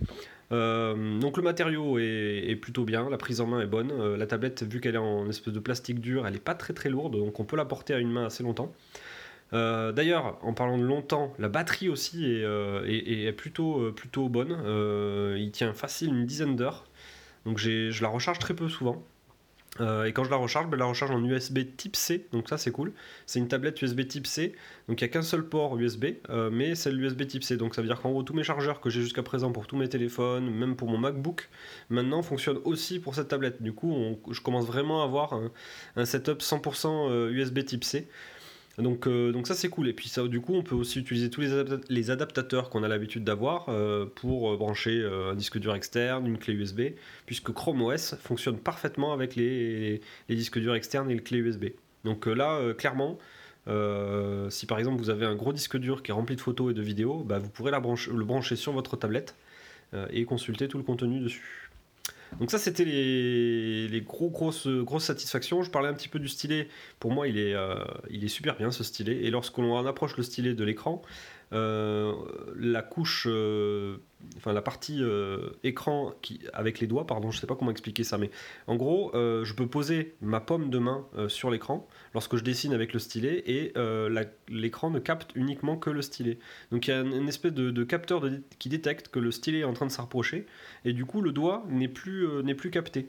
euh, 0.53 1.19
donc 1.21 1.37
le 1.37 1.43
matériau 1.43 1.99
est, 1.99 2.59
plutôt 2.61 2.85
bien, 2.85 3.09
la 3.09 3.19
prise 3.19 3.41
en 3.41 3.47
main 3.47 3.61
est 3.61 3.67
bonne. 3.67 3.93
Euh, 3.93 4.17
la 4.17 4.27
tablette, 4.27 4.63
vu 4.65 4.81
qu'elle 4.81 4.95
est 4.95 4.99
en 4.99 5.29
espèce 5.29 5.55
de 5.55 5.61
plastique 5.61 6.01
dur, 6.01 6.27
elle 6.27 6.35
n'est 6.35 6.41
pas 6.41 6.55
très 6.55 6.73
très 6.73 6.89
lourde, 6.89 7.17
donc 7.17 7.39
on 7.39 7.45
peut 7.45 7.57
la 7.57 7.65
porter 7.65 7.95
à 7.95 7.99
une 7.99 8.11
main 8.11 8.27
assez 8.27 8.43
longtemps. 8.43 8.73
Euh, 9.53 9.93
d'ailleurs, 9.93 10.39
en 10.43 10.53
parlant 10.53 10.79
de 10.79 10.85
longtemps, 10.85 11.35
la 11.39 11.49
batterie 11.49 11.89
aussi 11.89 12.25
est, 12.27 13.33
plutôt, 13.37 13.93
plutôt 13.93 14.29
bonne. 14.29 14.57
il 15.37 15.51
tient 15.53 15.73
facile 15.73 16.11
une 16.11 16.27
dizaine 16.27 16.57
d'heures. 16.57 16.85
Donc 17.47 17.59
je 17.59 18.03
la 18.03 18.09
recharge 18.09 18.39
très 18.39 18.55
peu 18.55 18.69
souvent. 18.69 19.03
Euh, 19.79 20.05
et 20.05 20.13
quand 20.13 20.25
je 20.25 20.31
la 20.31 20.37
recharge, 20.37 20.69
ben, 20.69 20.77
la 20.77 20.87
recharge 20.87 21.13
en 21.13 21.25
USB 21.25 21.61
type 21.77 21.95
C, 21.95 22.27
donc 22.33 22.49
ça 22.49 22.59
c'est 22.59 22.73
cool. 22.73 22.93
C'est 23.27 23.39
une 23.39 23.47
tablette 23.47 23.81
USB 23.81 24.07
type 24.07 24.27
C, 24.27 24.55
donc 24.89 25.01
il 25.01 25.05
n'y 25.05 25.11
a 25.11 25.13
qu'un 25.13 25.23
seul 25.23 25.45
port 25.45 25.79
USB, 25.79 26.07
euh, 26.29 26.51
mais 26.53 26.75
c'est 26.75 26.91
l'USB 26.91 27.27
type 27.27 27.45
C. 27.45 27.57
Donc 27.57 27.75
ça 27.75 27.83
veut 27.83 27.87
dire 27.87 28.01
qu'en 28.01 28.11
gros, 28.11 28.23
tous 28.23 28.35
mes 28.35 28.43
chargeurs 28.43 28.81
que 28.81 28.91
j'ai 28.91 29.01
jusqu'à 29.01 29.23
présent 29.23 29.53
pour 29.53 29.67
tous 29.67 29.77
mes 29.77 29.89
téléphones, 29.89 30.51
même 30.51 30.75
pour 30.75 30.89
mon 30.89 30.99
MacBook, 30.99 31.49
maintenant 31.89 32.23
fonctionnent 32.23 32.61
aussi 32.65 32.99
pour 32.99 33.15
cette 33.15 33.29
tablette. 33.29 33.63
Du 33.63 33.73
coup, 33.73 34.19
je 34.31 34.41
commence 34.41 34.67
vraiment 34.67 35.03
à 35.03 35.05
avoir 35.05 35.39
un, 35.97 36.05
setup 36.05 36.41
100% 36.41 37.31
USB 37.31 37.59
euh, 37.59 37.63
type 37.63 37.85
C. 37.85 38.09
Donc, 38.79 39.07
euh, 39.07 39.33
donc 39.33 39.47
ça 39.47 39.55
c'est 39.55 39.69
cool. 39.69 39.89
Et 39.89 39.93
puis 39.93 40.09
ça, 40.09 40.27
du 40.27 40.41
coup, 40.41 40.55
on 40.55 40.63
peut 40.63 40.75
aussi 40.75 41.01
utiliser 41.01 41.31
tous 41.31 41.43
les, 41.89 42.11
adaptateurs 42.11 42.71
qu'on 42.71 42.83
a 42.83 42.89
l'habitude 42.89 43.25
d'avoir 43.25 43.69
euh, 43.69 44.07
pour 44.07 44.53
euh, 44.53 44.57
brancher 44.57 45.05
un 45.05 45.35
disque 45.35 45.59
dur 45.59 45.75
externe, 45.75 46.27
une 46.27 46.39
clé 46.39 46.55
USB, 46.55 46.81
puisque 47.27 47.53
Chrome 47.53 47.83
OS 47.83 48.15
fonctionne 48.23 48.59
parfaitement 48.59 49.13
avec 49.13 49.37
les, 49.37 50.01
disques 50.29 50.59
durs 50.59 50.75
externes 50.75 51.11
et 51.11 51.15
les 51.15 51.23
clés 51.23 51.39
USB. 51.39 51.67
Donc 52.05 52.27
là, 52.27 52.73
clairement, 52.75 53.19
si 54.49 54.67
par 54.67 54.79
exemple 54.79 54.99
vous 54.99 55.11
avez 55.11 55.27
un 55.27 55.35
gros 55.35 55.53
disque 55.53 55.77
dur 55.77 56.03
qui 56.03 56.11
est 56.11 56.15
rempli 56.15 56.37
de 56.37 56.41
photos 56.41 56.71
et 56.71 56.75
de 56.75 56.83
vidéos, 56.83 57.23
bah, 57.25 57.39
vous 57.39 57.51
pourrez 57.51 57.73
le 57.73 58.25
brancher 58.25 58.57
sur 58.57 58.73
votre 58.73 58.97
tablette 58.97 59.35
et 60.11 60.25
consulter 60.25 60.69
tout 60.69 60.79
le 60.79 60.85
contenu 60.85 61.21
dessus. 61.21 61.71
Donc 62.39 62.51
ça, 62.51 62.59
c'était 62.59 62.85
les, 62.85 64.03
gros, 64.07 64.31
grosses, 64.31 64.69
satisfactions. 64.99 65.63
Je 65.63 65.71
parlais 65.71 65.89
un 65.89 65.95
petit 65.95 66.09
peu 66.09 66.19
du 66.19 66.29
stylet. 66.29 66.69
Pour 66.99 67.11
moi, 67.11 67.29
il 67.29 67.39
est, 67.39 67.55
euh, 67.55 67.75
il 68.09 68.25
est 68.25 68.29
super 68.29 68.57
bien 68.57 68.71
ce 68.71 68.85
stylet. 68.85 69.25
Et 69.25 69.31
lorsqu'on 69.31 69.85
approche 69.87 70.17
le 70.17 70.23
stylet 70.23 70.55
de 70.55 70.65
l'écran, 70.65 71.03
la 71.53 72.83
couche, 72.83 73.27
euh, 73.29 73.97
enfin 74.37 74.53
la 74.53 74.63
partie 74.63 75.03
écran 75.65 76.13
qui, 76.23 76.41
avec 76.53 76.81
les 76.81 76.87
doigts, 76.87 77.07
pardon, 77.07 77.31
je 77.31 77.41
sais 77.41 77.47
pas 77.47 77.57
comment 77.57 77.71
expliquer 77.71 78.05
ça, 78.05 78.19
mais 78.19 78.31
en 78.67 78.77
gros, 78.77 79.11
je 79.15 79.53
peux 79.55 79.67
poser 79.67 80.15
ma 80.21 80.41
pomme 80.41 80.71
de 80.71 80.79
main 80.79 81.07
sur 81.29 81.51
l'écran 81.51 81.89
lorsque 82.15 82.37
je 82.37 82.45
dessine 82.45 82.73
avec 82.73 82.93
le 82.93 82.99
stylet 82.99 83.43
et 83.47 83.73
l'écran 84.49 84.91
ne 84.91 84.99
capte 84.99 85.33
uniquement 85.35 85.77
que 85.77 85.91
le 85.91 86.03
stylet. 86.03 86.39
Donc 86.71 86.87
il 86.87 86.91
y 86.91 86.95
a 86.95 87.01
une, 87.01 87.29
espèce 87.29 87.53
de, 87.53 87.85
capteur 87.85 88.23
qui 88.59 88.69
détecte 88.69 89.09
que 89.09 89.19
le 89.19 89.31
stylet 89.31 89.61
est 89.61 89.65
en 89.65 89.73
train 89.73 89.87
de 89.87 89.93
s'approcher 89.93 90.47
et 90.85 90.93
du 90.93 91.05
coup 91.05 91.23
le 91.23 91.33
doigt 91.33 91.65
n'est 91.69 91.89
plus, 91.89 92.27
n'est 92.45 92.55
plus 92.55 92.71
capté 92.71 93.09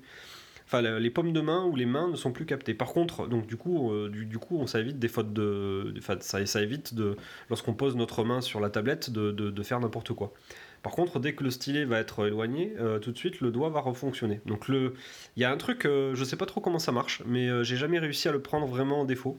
enfin 0.72 1.00
les 1.00 1.10
pommes 1.10 1.34
de 1.34 1.42
main 1.42 1.66
ou 1.66 1.75
les 1.75 1.86
mains 1.86 2.08
ne 2.08 2.16
sont 2.16 2.32
plus 2.32 2.46
captées. 2.46 2.74
Par 2.74 2.94
contre, 2.94 3.28
donc 3.28 3.46
du 3.46 3.58
coup, 3.58 3.92
euh, 3.92 4.10
du, 4.10 4.38
coup, 4.38 4.58
on 4.58 4.68
ça 4.68 4.80
évite 4.80 5.00
des 5.00 5.10
fautes 5.10 5.34
de, 5.34 5.94
ça, 6.22 6.46
ça, 6.46 6.62
évite 6.62 6.94
de, 6.94 7.18
lorsqu'on 7.50 7.74
pose 7.74 7.96
notre 7.96 8.24
main 8.24 8.40
sur 8.40 8.62
la 8.62 8.70
tablette, 8.70 9.10
de, 9.10 9.63
faire 9.63 9.80
n'importe 9.80 10.13
quoi. 10.13 10.34
Par 10.82 10.94
contre, 10.94 11.20
dès 11.20 11.34
que 11.34 11.44
le 11.44 11.51
stylet 11.51 11.86
va 11.86 12.00
être 12.00 12.25
éloigné, 12.25 12.74
euh, 12.80 13.00
tout 13.00 13.12
de 13.12 13.18
suite 13.18 13.42
le 13.42 13.51
doigt 13.51 13.70
va 13.70 13.82
refonctionner. 13.82 14.42
Donc 14.46 14.68
le, 14.68 14.94
il 15.36 15.42
y 15.42 15.46
a 15.46 15.51
un 15.51 15.58
truc, 15.58 15.86
euh, 15.86 16.16
je 16.16 16.24
sais 16.24 16.38
pas 16.38 16.48
trop 16.48 16.62
comment 16.62 16.80
ça 16.80 16.92
marche, 16.92 17.22
mais 17.25 17.63
j'ai 17.63 17.75
jamais 17.75 18.00
réussi 18.00 18.30
à 18.30 18.32
le 18.32 18.42
prendre 18.42 18.66
vraiment 18.66 19.01
en 19.01 19.06
défaut. 19.06 19.38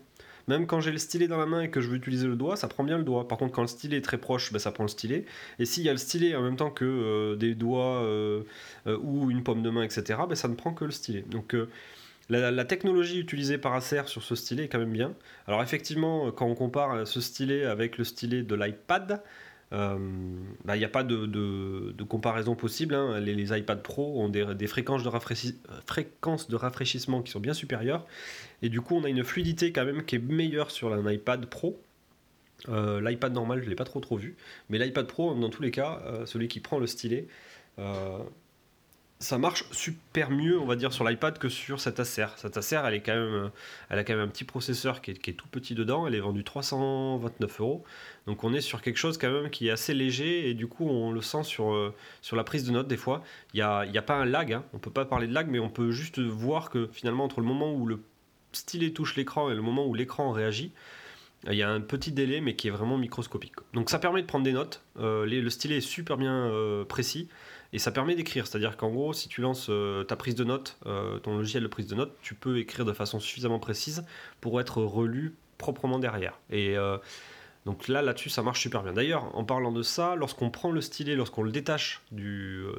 Même 0.49 0.67
quand 0.67 0.81
j'ai 0.81 0.91
le 0.91 0.99
stylet 0.99 1.29
dans 1.29 1.39
la 1.39 1.47
main 1.47 1.63
et 1.63 1.71
que 1.71 1.81
je 1.81 1.89
veux 1.89 1.97
utiliser 1.97 2.27
le 2.27 2.37
doigt, 2.37 2.57
ça 2.57 2.69
prend 2.69 2.85
bien 2.85 2.99
le 2.99 3.05
doigt. 3.05 3.29
Par 3.29 3.39
contre, 3.39 3.53
quand 3.53 3.63
le 3.63 3.69
stylet 3.69 3.99
est 3.99 4.03
très 4.03 4.19
proche, 4.19 4.53
ben, 4.53 4.59
ça 4.59 4.73
prend 4.73 4.85
le 4.85 4.89
stylet. 4.89 5.25
Et 5.59 5.65
s'il 5.65 5.85
y 5.85 5.89
a 5.89 5.93
le 5.93 5.99
stylet 5.99 6.35
en 6.35 6.43
même 6.43 6.57
temps 6.57 6.71
que 6.71 6.85
euh, 6.85 7.37
des 7.37 7.55
doigts 7.55 8.03
euh, 8.03 8.43
euh, 8.87 8.99
ou 9.03 9.31
une 9.31 9.43
pomme 9.43 9.63
de 9.63 9.71
main, 9.71 9.83
etc., 9.83 10.21
ben, 10.29 10.35
ça 10.35 10.49
ne 10.49 10.55
prend 10.55 10.73
que 10.73 10.85
le 10.85 10.91
stylet. 10.91 11.23
Donc 11.23 11.57
la, 12.29 12.65
technologie 12.65 13.21
utilisée 13.21 13.59
par 13.59 13.75
Acer 13.75 14.03
sur 14.07 14.23
ce 14.23 14.35
stylet 14.35 14.65
est 14.65 14.69
quand 14.69 14.79
même 14.79 14.93
bien. 14.93 15.15
Alors 15.47 15.63
effectivement, 15.63 16.31
quand 16.33 16.47
on 16.47 16.55
compare 16.55 17.07
ce 17.07 17.21
stylet 17.21 17.65
avec 17.65 17.99
le 17.99 18.05
stylet 18.05 18.43
de 18.43 18.55
l'iPad, 18.55 19.23
il 19.73 20.79
n'y 20.79 20.85
a 20.85 20.89
pas 20.89 21.03
de, 21.05 22.03
comparaison 22.05 22.55
possible. 22.55 22.95
Hein. 22.95 23.21
Les, 23.21 23.59
iPad 23.59 23.83
Pro 23.83 24.23
ont 24.23 24.29
des, 24.29 24.67
fréquences, 24.67 25.03
de 25.03 25.11
fréquences 25.87 26.49
de 26.49 26.57
rafraîchissement 26.57 27.23
qui 27.23 27.33
sont 27.33 27.41
bien 27.41 27.55
supérieures. 27.55 28.07
Et 28.63 28.69
du 28.69 28.81
coup, 28.81 28.97
on 28.97 29.05
a 29.05 29.09
une 29.09 29.25
fluidité 29.25 29.73
quand 29.73 29.85
même 29.85 30.05
qui 30.05 30.17
est 30.17 30.23
meilleure 30.25 30.71
sur 30.71 30.93
un 30.93 31.11
iPad 31.11 31.47
Pro. 31.47 31.81
Euh, 32.69 33.01
L'iPad 33.01 33.33
normal, 33.33 33.61
je 33.61 33.65
ne 33.65 33.71
l'ai 33.71 33.77
pas 33.77 33.85
trop 33.85 34.01
trop 34.01 34.17
vu. 34.17 34.37
Mais 34.69 34.79
l'iPad 34.79 35.07
Pro, 35.07 35.35
dans 35.35 35.51
tous 35.51 35.63
les 35.63 35.71
cas, 35.71 36.01
euh, 36.07 36.27
celui 36.27 36.49
qui 36.49 36.61
prend 36.61 36.79
le 36.79 36.87
stylet, 36.87 37.27
euh, 37.79 38.19
ça 39.23 39.39
marche 39.39 39.65
super 39.71 40.31
mieux, 40.31 40.59
on 40.59 40.67
va 40.67 40.75
dire, 40.75 40.93
sur 40.93 41.05
l'iPad 41.05 41.39
que 41.39 41.49
sur 41.49 41.81
cette 41.81 42.01
Acer. 42.01 42.27
Cette 42.37 42.57
Acer, 42.57 42.81
elle, 42.85 42.95
est 42.95 43.01
quand 43.01 43.15
même, 43.15 43.51
elle 43.89 43.99
a 43.99 44.05
quand 44.05 44.15
même 44.15 44.25
un 44.25 44.29
petit 44.29 44.45
processeur 44.45 45.01
qui 45.01 45.13
est, 45.13 45.37
tout 45.37 45.47
petit 45.49 45.75
dedans. 45.75 46.07
Elle 46.07 46.17
est 46.17 46.21
vendue 46.21 46.45
329 46.45 47.61
euros. 47.61 47.85
Donc 48.27 48.43
on 48.45 48.53
est 48.53 48.61
sur 48.61 48.83
quelque 48.83 48.97
chose 48.97 49.19
quand 49.19 49.31
même 49.31 49.51
qui 49.51 49.69
est 49.69 49.71
assez 49.71 49.95
léger 49.95 50.49
et 50.49 50.55
du 50.55 50.67
coup 50.67 50.89
on 50.89 51.13
le 51.13 51.23
sent 51.23 51.45
sur, 51.45 51.73
euh, 51.73 51.95
sur 52.21 52.37
la 52.37 52.45
prise 52.45 52.65
de 52.65 52.73
notes 52.73 52.89
des 52.89 52.97
fois. 52.97 53.23
Il 53.55 53.59
n'y 53.59 53.63
a, 53.63 53.79
a, 53.81 54.03
pas 54.03 54.17
un 54.17 54.25
lag, 54.25 54.53
hein. 54.53 54.65
on 54.75 54.79
peut 54.79 54.91
pas 54.91 55.05
parler 55.05 55.27
de 55.27 55.35
lag, 55.35 55.49
mais 55.49 55.59
on 55.59 55.71
peut 55.71 55.93
juste 55.93 56.19
voir 56.19 56.69
que 56.71 56.89
finalement 56.93 57.25
entre 57.25 57.41
le 57.41 57.47
moment 57.47 57.73
où 57.73 57.87
le 57.87 58.03
stylet 58.53 58.91
touche 58.91 59.17
l'écran 59.17 59.51
et 59.51 59.55
le 59.55 59.63
moment 59.63 59.87
où 59.87 59.95
l'écran 59.95 60.33
réagit, 60.33 60.73
il 61.49 61.57
y 61.57 61.63
a 61.63 61.71
un 61.71 61.81
petit 61.81 62.13
délai 62.13 62.41
mais 62.41 62.55
qui 62.55 62.69
est 62.69 62.73
vraiment 62.73 62.99
microscopique. 62.99 63.55
Donc 63.73 63.91
ça 63.91 63.99
permet 63.99 64.23
de 64.23 64.27
prendre 64.27 64.45
des 64.45 64.53
notes. 64.53 64.83
Euh, 64.99 65.27
le 65.27 65.51
stylet 65.51 65.79
est 65.79 65.81
super 65.81 66.17
bien 66.17 66.35
euh, 66.35 66.85
précis. 66.85 67.29
Et 67.73 67.79
ça 67.79 67.91
permet 67.91 68.15
d'écrire, 68.15 68.47
c'est-à-dire 68.47 68.77
qu'en 68.77 68.91
gros, 68.91 69.13
si 69.15 69.29
tu 69.29 69.41
lances 69.41 69.69
euh, 69.71 70.05
ta 70.05 70.15
prise 70.15 70.35
de 70.35 70.45
notes, 70.45 70.77
euh, 70.85 71.19
ton 71.19 71.39
logiciel 71.39 71.63
de 71.63 71.69
prise 71.69 71.87
de 71.87 71.95
notes, 71.95 72.15
tu 72.21 72.35
peux 72.35 72.59
écrire 72.59 72.85
de 72.85 72.93
façon 72.93 73.19
suffisamment 73.19 73.59
précise 73.59 74.05
pour 74.41 74.61
être 74.61 74.83
relu 74.83 75.35
proprement 75.57 75.99
derrière. 75.99 76.39
Et 76.51 76.77
euh, 76.77 76.99
donc 77.65 77.89
là, 77.89 78.03
là-dessus, 78.03 78.29
ça 78.29 78.43
marche 78.43 78.61
super 78.61 78.83
bien. 78.83 78.93
D'ailleurs, 78.93 79.35
en 79.37 79.45
parlant 79.45 79.73
de 79.73 79.83
ça, 79.83 80.17
lorsqu'on 80.17 80.51
prend 80.51 80.71
le 80.71 80.83
stylet, 80.83 81.15
lorsqu'on 81.15 81.43
le 81.43 81.51
détache 81.51 82.03
de 82.11 82.75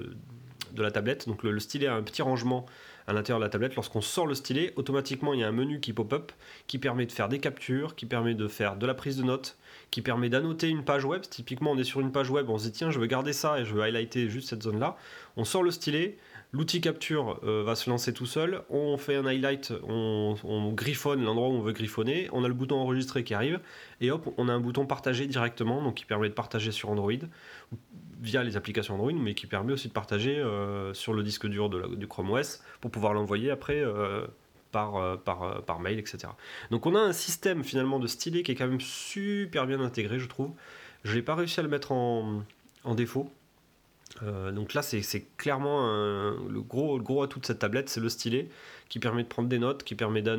la 0.78 0.92
tablette, 0.92 1.28
donc 1.28 1.42
le, 1.42 1.60
stylet 1.60 1.88
a 1.88 1.96
un 1.96 2.04
petit 2.04 2.22
rangement 2.22 2.68
à 3.08 3.14
l'intérieur 3.14 3.40
de 3.40 3.46
la 3.46 3.50
tablette, 3.50 3.76
lorsqu'on 3.76 4.02
sort 4.02 4.28
le 4.28 4.36
stylet, 4.36 4.74
automatiquement, 4.76 5.34
il 5.34 5.42
y 5.42 5.44
a 5.44 5.48
un 5.48 5.52
menu 5.52 5.80
qui 5.80 5.94
pop-up 5.94 6.32
qui 6.68 6.78
permet 6.78 7.06
de 7.06 7.12
faire 7.12 7.30
des 7.30 7.40
captures, 7.40 7.96
qui 7.96 8.06
permet 8.06 8.34
de 8.34 8.48
faire 8.48 8.76
de 8.76 8.86
la 8.86 8.94
prise 8.94 9.18
de 9.18 9.24
notes, 9.24 9.58
qui 9.92 10.02
permet 10.02 10.30
d'annoter 10.30 10.70
une 10.70 10.84
page 10.84 11.06
web. 11.06 11.22
Typiquement, 11.22 11.72
on 11.72 11.78
est 11.78 11.84
sur 11.84 12.00
une 12.00 12.12
page 12.12 12.30
web, 12.30 12.50
on 12.50 12.58
se 12.58 12.66
dit 12.66 12.72
tiens, 12.72 12.92
je 12.92 13.00
veux 13.00 13.06
garder 13.06 13.34
ça 13.34 13.60
et 13.60 13.66
je 13.66 13.74
veux 13.74 13.82
highlighter 13.82 14.30
juste 14.30 14.50
cette 14.50 14.64
zone-là. 14.64 14.98
On 15.38 15.44
sort 15.44 15.64
le 15.64 15.72
stylet, 15.72 16.18
l'outil 16.54 16.80
capture 16.80 17.40
euh, 17.44 17.64
va 17.64 17.76
se 17.76 17.90
lancer 17.90 18.14
tout 18.14 18.28
seul. 18.28 18.62
On 18.70 18.98
fait 18.98 19.16
un 19.16 19.26
highlight, 19.26 19.74
on, 19.88 20.72
griffonne 20.74 21.24
l'endroit 21.24 21.50
où 21.50 21.54
on 21.54 21.62
veut 21.62 21.74
griffonner. 21.74 22.30
On 22.32 22.44
a 22.44 22.48
le 22.48 22.54
bouton 22.54 22.78
enregistrer 22.78 23.24
qui 23.24 23.34
arrive 23.34 23.60
et 24.00 24.12
hop, 24.12 24.34
on 24.38 24.48
a 24.48 24.54
un 24.54 24.60
bouton 24.60 24.86
partager 24.86 25.28
directement, 25.28 25.82
donc 25.82 25.96
qui 25.96 26.06
permet 26.06 26.30
de 26.30 26.34
partager 26.34 26.72
sur 26.72 26.90
Android 26.90 27.12
via 28.22 28.44
les 28.44 28.56
applications 28.56 28.94
Android, 28.94 29.12
mais 29.14 29.34
qui 29.34 29.48
permet 29.48 29.74
aussi 29.74 29.90
de 29.90 29.94
partager 29.94 30.38
euh, 30.38 30.94
sur 30.94 31.14
le 31.14 31.24
disque 31.24 31.48
dur 31.48 31.70
du 31.70 32.08
Chrome 32.08 32.32
OS 32.32 32.62
pour 32.80 32.92
pouvoir 32.92 33.14
l'envoyer 33.14 33.52
après 33.52 33.82
euh, 33.82 34.26
par, 34.72 35.80
mail, 35.82 36.00
etc. 36.00 36.30
Donc 36.72 36.86
on 36.86 36.96
a 36.96 37.00
un 37.00 37.14
système 37.14 37.64
finalement 37.64 38.00
de 38.00 38.08
stylet 38.08 38.44
qui 38.44 38.52
est 38.52 38.56
quand 38.56 38.68
même 38.68 38.80
super 38.80 39.68
bien 39.68 39.82
intégré, 39.82 40.20
je 40.20 40.28
trouve. 40.28 40.52
Je 41.04 41.16
n'ai 41.16 41.22
pas 41.22 41.36
réussi 41.36 41.60
à 41.60 41.64
le 41.64 41.70
mettre 41.70 41.92
en 41.92 42.44
défaut. 42.96 43.30
Euh, 44.22 44.52
donc 44.52 44.74
là, 44.74 44.82
c'est 44.84 45.26
clairement 45.38 45.88
le, 45.88 46.62
gros, 46.62 47.00
gros 47.00 47.24
atout 47.24 47.40
de 47.40 47.46
cette 47.46 47.60
tablette, 47.60 47.90
c'est 47.90 48.00
le 48.00 48.10
stylet 48.10 48.50
qui 48.90 49.00
permet 49.00 49.24
de 49.24 49.28
prendre 49.28 49.50
des 49.50 49.58
notes, 49.58 49.84
qui 49.84 49.96
permet 49.96 50.22
de, 50.22 50.36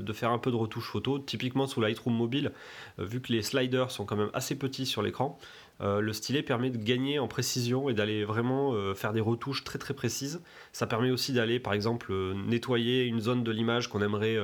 de, 0.00 0.12
faire 0.12 0.30
un 0.30 0.38
peu 0.38 0.50
de 0.50 0.56
retouche 0.56 0.90
photo. 0.90 1.18
Typiquement 1.18 1.66
sous 1.66 1.80
Lightroom 1.80 2.14
mobile, 2.14 2.52
vu 2.98 3.22
que 3.22 3.32
les 3.32 3.42
sliders 3.42 3.90
sont 3.90 4.04
quand 4.04 4.16
même 4.16 4.30
assez 4.34 4.56
petits 4.56 4.84
sur 4.84 5.00
l'écran, 5.00 5.38
euh, 5.80 6.00
le 6.00 6.12
stylet 6.12 6.42
permet 6.42 6.70
de 6.70 6.76
gagner 6.76 7.18
en 7.18 7.28
précision 7.28 7.88
et 7.88 7.94
d'aller 7.94 8.24
vraiment 8.24 8.74
euh, 8.74 8.94
faire 8.94 9.12
des 9.12 9.20
retouches 9.20 9.62
très 9.62 9.78
très 9.78 9.94
précises. 9.94 10.42
Ça 10.72 10.86
permet 10.86 11.10
aussi 11.10 11.32
d'aller 11.32 11.60
par 11.60 11.72
exemple 11.72 12.12
euh, 12.12 12.34
nettoyer 12.34 13.04
une 13.04 13.20
zone 13.20 13.44
de 13.44 13.52
l'image 13.52 13.88
qu'on 13.88 14.02
aimerait, 14.02 14.36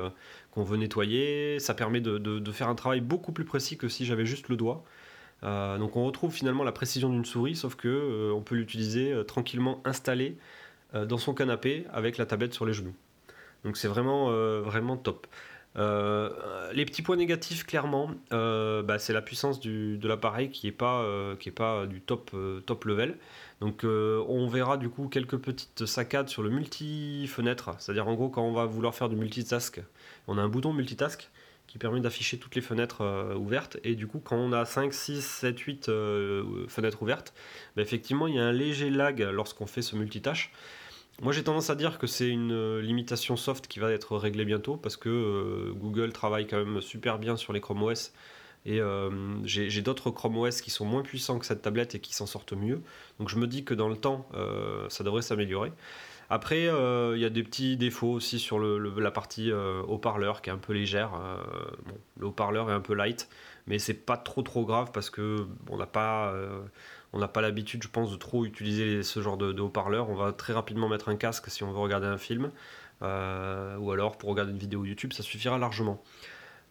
qu'on 0.52 0.62
veut 0.62 0.76
nettoyer. 0.76 1.58
Ça 1.58 1.74
permet 1.74 2.00
de, 2.00 2.52
faire 2.52 2.68
un 2.68 2.74
travail 2.74 3.00
beaucoup 3.00 3.32
plus 3.32 3.44
précis 3.44 3.76
que 3.76 3.88
si 3.88 4.04
j'avais 4.04 4.26
juste 4.26 4.48
le 4.48 4.56
doigt. 4.56 4.84
Donc 5.44 5.96
on 5.96 6.04
retrouve 6.04 6.32
finalement 6.32 6.64
la 6.64 6.72
précision 6.72 7.10
d'une 7.10 7.24
souris, 7.24 7.54
sauf 7.54 7.74
que 7.74 8.32
on 8.34 8.40
peut 8.40 8.54
l'utiliser 8.54 9.14
tranquillement 9.26 9.80
installé 9.84 10.36
dans 10.94 11.18
son 11.18 11.34
canapé 11.34 11.84
avec 11.92 12.18
la 12.18 12.26
tablette 12.26 12.54
sur 12.54 12.64
les 12.64 12.72
genoux. 12.72 12.94
Donc 13.64 13.76
c'est 13.76 13.88
vraiment 13.88 14.96
top. 14.96 15.26
Euh, 15.76 16.72
les 16.72 16.84
petits 16.84 17.02
points 17.02 17.16
négatifs, 17.16 17.64
clairement, 17.64 18.10
euh, 18.32 18.82
bah, 18.82 18.98
c'est 18.98 19.12
la 19.12 19.22
puissance 19.22 19.60
de 19.60 20.08
l'appareil 20.08 20.50
qui 20.50 20.66
n'est 20.66 20.72
pas, 20.72 21.02
euh, 21.02 21.86
du 21.86 22.00
top, 22.00 22.34
top 22.66 22.84
level. 22.84 23.16
Donc 23.60 23.84
on 23.84 24.46
verra 24.48 24.76
du 24.76 24.88
coup 24.88 25.08
quelques 25.08 25.38
petites 25.38 25.86
saccades 25.86 26.28
sur 26.28 26.42
le 26.42 26.50
multi-fenêtre, 26.50 27.74
c'est-à-dire 27.78 28.06
en 28.06 28.14
gros 28.14 28.28
quand 28.28 28.42
on 28.42 28.52
va 28.52 28.66
vouloir 28.66 28.94
faire 28.94 29.08
du 29.08 29.16
multitask, 29.16 29.80
on 30.28 30.36
a 30.36 30.42
un 30.42 30.48
bouton 30.48 30.72
multitask 30.74 31.30
permet 31.78 32.00
d'afficher 32.00 32.38
toutes 32.38 32.54
les 32.54 32.60
fenêtres 32.60 33.34
ouvertes, 33.36 33.78
et 33.84 33.94
du 33.94 34.06
coup 34.06 34.20
quand 34.20 34.36
on 34.36 34.52
a 34.52 34.64
5, 34.64 34.92
6, 34.92 35.24
7, 35.24 35.58
8 35.58 35.90
fenêtres 36.68 37.02
ouvertes, 37.02 37.34
bah, 37.76 37.82
effectivement 37.82 38.26
il 38.26 38.36
y 38.36 38.38
a 38.38 38.44
un 38.44 38.52
léger 38.52 38.90
lag 38.90 39.20
lorsqu'on 39.20 39.66
fait 39.66 39.82
ce 39.82 39.96
multitâche. 39.96 40.52
Moi 41.22 41.32
j'ai 41.32 41.44
tendance 41.44 41.70
à 41.70 41.76
dire 41.76 41.98
que 41.98 42.06
c'est 42.06 42.28
une 42.28 42.52
euh, 42.52 42.82
limitation 42.82 43.36
soft 43.36 43.68
qui 43.68 43.78
va 43.78 43.92
être 43.92 44.16
réglée 44.16 44.44
bientôt 44.44 44.76
parce 44.76 44.96
que 44.96 45.08
euh, 45.08 45.72
Google 45.72 46.12
travaille 46.12 46.46
quand 46.46 46.56
même 46.56 46.80
super 46.80 47.18
bien 47.18 47.36
sur 47.36 47.52
les 47.52 47.60
Chrome 47.60 47.82
OS 47.84 48.12
et 48.66 48.80
euh, 48.80 49.10
j'ai 49.44 49.82
d'autres 49.82 50.10
Chrome 50.10 50.38
OS 50.38 50.60
qui 50.60 50.70
sont 50.70 50.84
moins 50.84 51.02
puissants 51.02 51.38
que 51.38 51.46
cette 51.46 51.62
tablette 51.62 51.94
et 51.94 52.00
qui 52.00 52.14
s'en 52.14 52.26
sortent 52.26 52.54
mieux. 52.54 52.82
Donc 53.20 53.28
je 53.28 53.36
me 53.36 53.46
dis 53.46 53.62
que 53.62 53.74
dans 53.74 53.88
le 53.88 53.96
temps 53.96 54.26
ça 54.88 55.04
devrait 55.04 55.22
s'améliorer. 55.22 55.70
Après 56.34 56.64
il 56.64 57.20
y 57.20 57.24
a 57.24 57.30
des 57.30 57.42
petits 57.42 57.76
défauts 57.76 58.12
aussi 58.12 58.38
sur 58.38 58.58
la 58.58 59.10
partie 59.10 59.52
haut-parleur 59.52 60.42
qui 60.42 60.50
est 60.50 60.52
un 60.52 60.58
peu 60.58 60.72
légère. 60.72 61.12
le 62.18 62.26
haut-parleur 62.26 62.70
est 62.70 62.74
un 62.74 62.80
peu 62.80 62.94
light 62.94 63.28
mais 63.66 63.78
c'est 63.78 63.94
pas 63.94 64.16
trop 64.16 64.42
trop 64.42 64.64
grave 64.64 64.90
parce 64.92 65.10
que 65.10 65.46
on 65.70 65.78
n'a 65.78 65.86
pas 65.86 66.34
pas 67.32 67.40
l'habitude, 67.40 67.82
je 67.82 67.88
pense, 67.88 68.10
de 68.10 68.16
trop 68.16 68.44
utiliser 68.44 69.02
ce 69.02 69.20
genre 69.22 69.36
de, 69.36 69.60
haut-parleur. 69.60 70.10
On 70.10 70.14
va 70.14 70.32
très 70.32 70.52
rapidement 70.52 70.88
mettre 70.88 71.08
un 71.08 71.16
casque 71.16 71.50
si 71.50 71.62
on 71.62 71.72
veut 71.72 71.78
regarder 71.78 72.06
un 72.06 72.18
film, 72.18 72.50
euh, 73.02 73.76
ou 73.76 73.90
alors 73.92 74.18
pour 74.18 74.30
regarder 74.30 74.52
une 74.52 74.58
vidéo 74.58 74.84
YouTube, 74.84 75.12
ça 75.12 75.22
suffira 75.22 75.58
largement. 75.58 76.02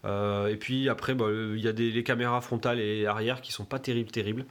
Euh, 0.06 0.48
et 0.48 0.58
puis 0.58 0.90
après, 0.90 1.16
bah, 1.16 1.28
il 1.30 1.60
y 1.60 1.68
a 1.68 1.72
les 1.72 2.04
caméras 2.04 2.42
frontales 2.42 2.80
et 2.80 3.06
arrière 3.06 3.42
qui 3.42 3.52
sont 3.52 3.66
pas 3.66 3.80
terribles, 3.80 4.12
terribles. 4.12 4.46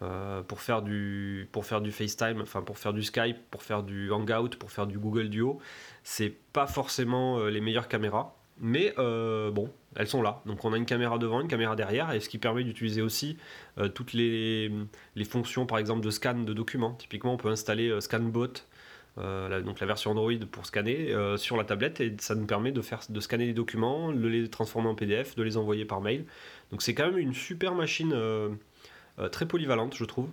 Euh, 0.00 0.42
pour 0.42 0.60
faire 0.60 0.82
du 0.82 1.48
pour 1.50 1.66
faire 1.66 1.80
du 1.80 1.90
FaceTime, 1.90 2.40
enfin 2.40 2.62
pour 2.62 2.78
faire 2.78 2.92
du 2.92 3.02
Skype, 3.02 3.36
pour 3.50 3.62
faire 3.62 3.82
du 3.82 4.12
Hangout, 4.12 4.50
pour 4.58 4.70
faire 4.70 4.86
du 4.86 4.98
Google 4.98 5.28
Duo, 5.28 5.60
c'est 6.04 6.32
pas 6.52 6.66
forcément 6.68 7.44
les 7.46 7.60
meilleures 7.60 7.88
caméras. 7.88 8.38
Mais 8.60 8.94
euh, 8.98 9.50
bon, 9.50 9.70
elles 9.96 10.08
sont 10.08 10.22
là. 10.22 10.42
Donc 10.46 10.64
on 10.64 10.72
a 10.72 10.76
une 10.76 10.86
caméra 10.86 11.18
devant, 11.18 11.40
une 11.40 11.48
caméra 11.48 11.76
derrière, 11.76 12.12
et 12.12 12.20
ce 12.20 12.28
qui 12.28 12.38
permet 12.38 12.64
d'utiliser 12.64 13.02
aussi 13.02 13.36
euh, 13.78 13.88
toutes 13.88 14.12
les, 14.12 14.70
fonctions, 15.28 15.66
par 15.66 15.78
exemple, 15.78 16.00
de 16.04 16.10
scan 16.10 16.40
de 16.40 16.52
documents. 16.52 16.94
Typiquement, 16.94 17.34
on 17.34 17.36
peut 17.36 17.48
installer 17.48 17.88
euh, 17.88 18.00
ScanBot, 18.00 18.54
donc 19.16 19.80
la 19.80 19.86
version 19.86 20.12
Android 20.12 20.38
pour 20.48 20.64
scanner 20.64 21.12
sur 21.38 21.56
la 21.56 21.64
tablette, 21.64 22.00
et 22.00 22.14
ça 22.20 22.36
nous 22.36 22.46
permet 22.46 22.70
de, 22.70 22.80
faire, 22.80 23.00
de 23.08 23.18
scanner 23.18 23.46
les 23.46 23.52
documents, 23.52 24.12
de 24.12 24.28
les 24.28 24.48
transformer 24.48 24.88
en 24.88 24.94
PDF, 24.94 25.34
de 25.34 25.42
les 25.42 25.56
envoyer 25.56 25.84
par 25.84 26.00
mail. 26.00 26.24
Donc 26.70 26.82
c'est 26.82 26.94
quand 26.94 27.06
même 27.06 27.18
une 27.18 27.34
super 27.34 27.74
machine. 27.74 28.14
Très 29.32 29.46
polyvalente, 29.46 29.94
je 29.96 30.04
trouve. 30.04 30.28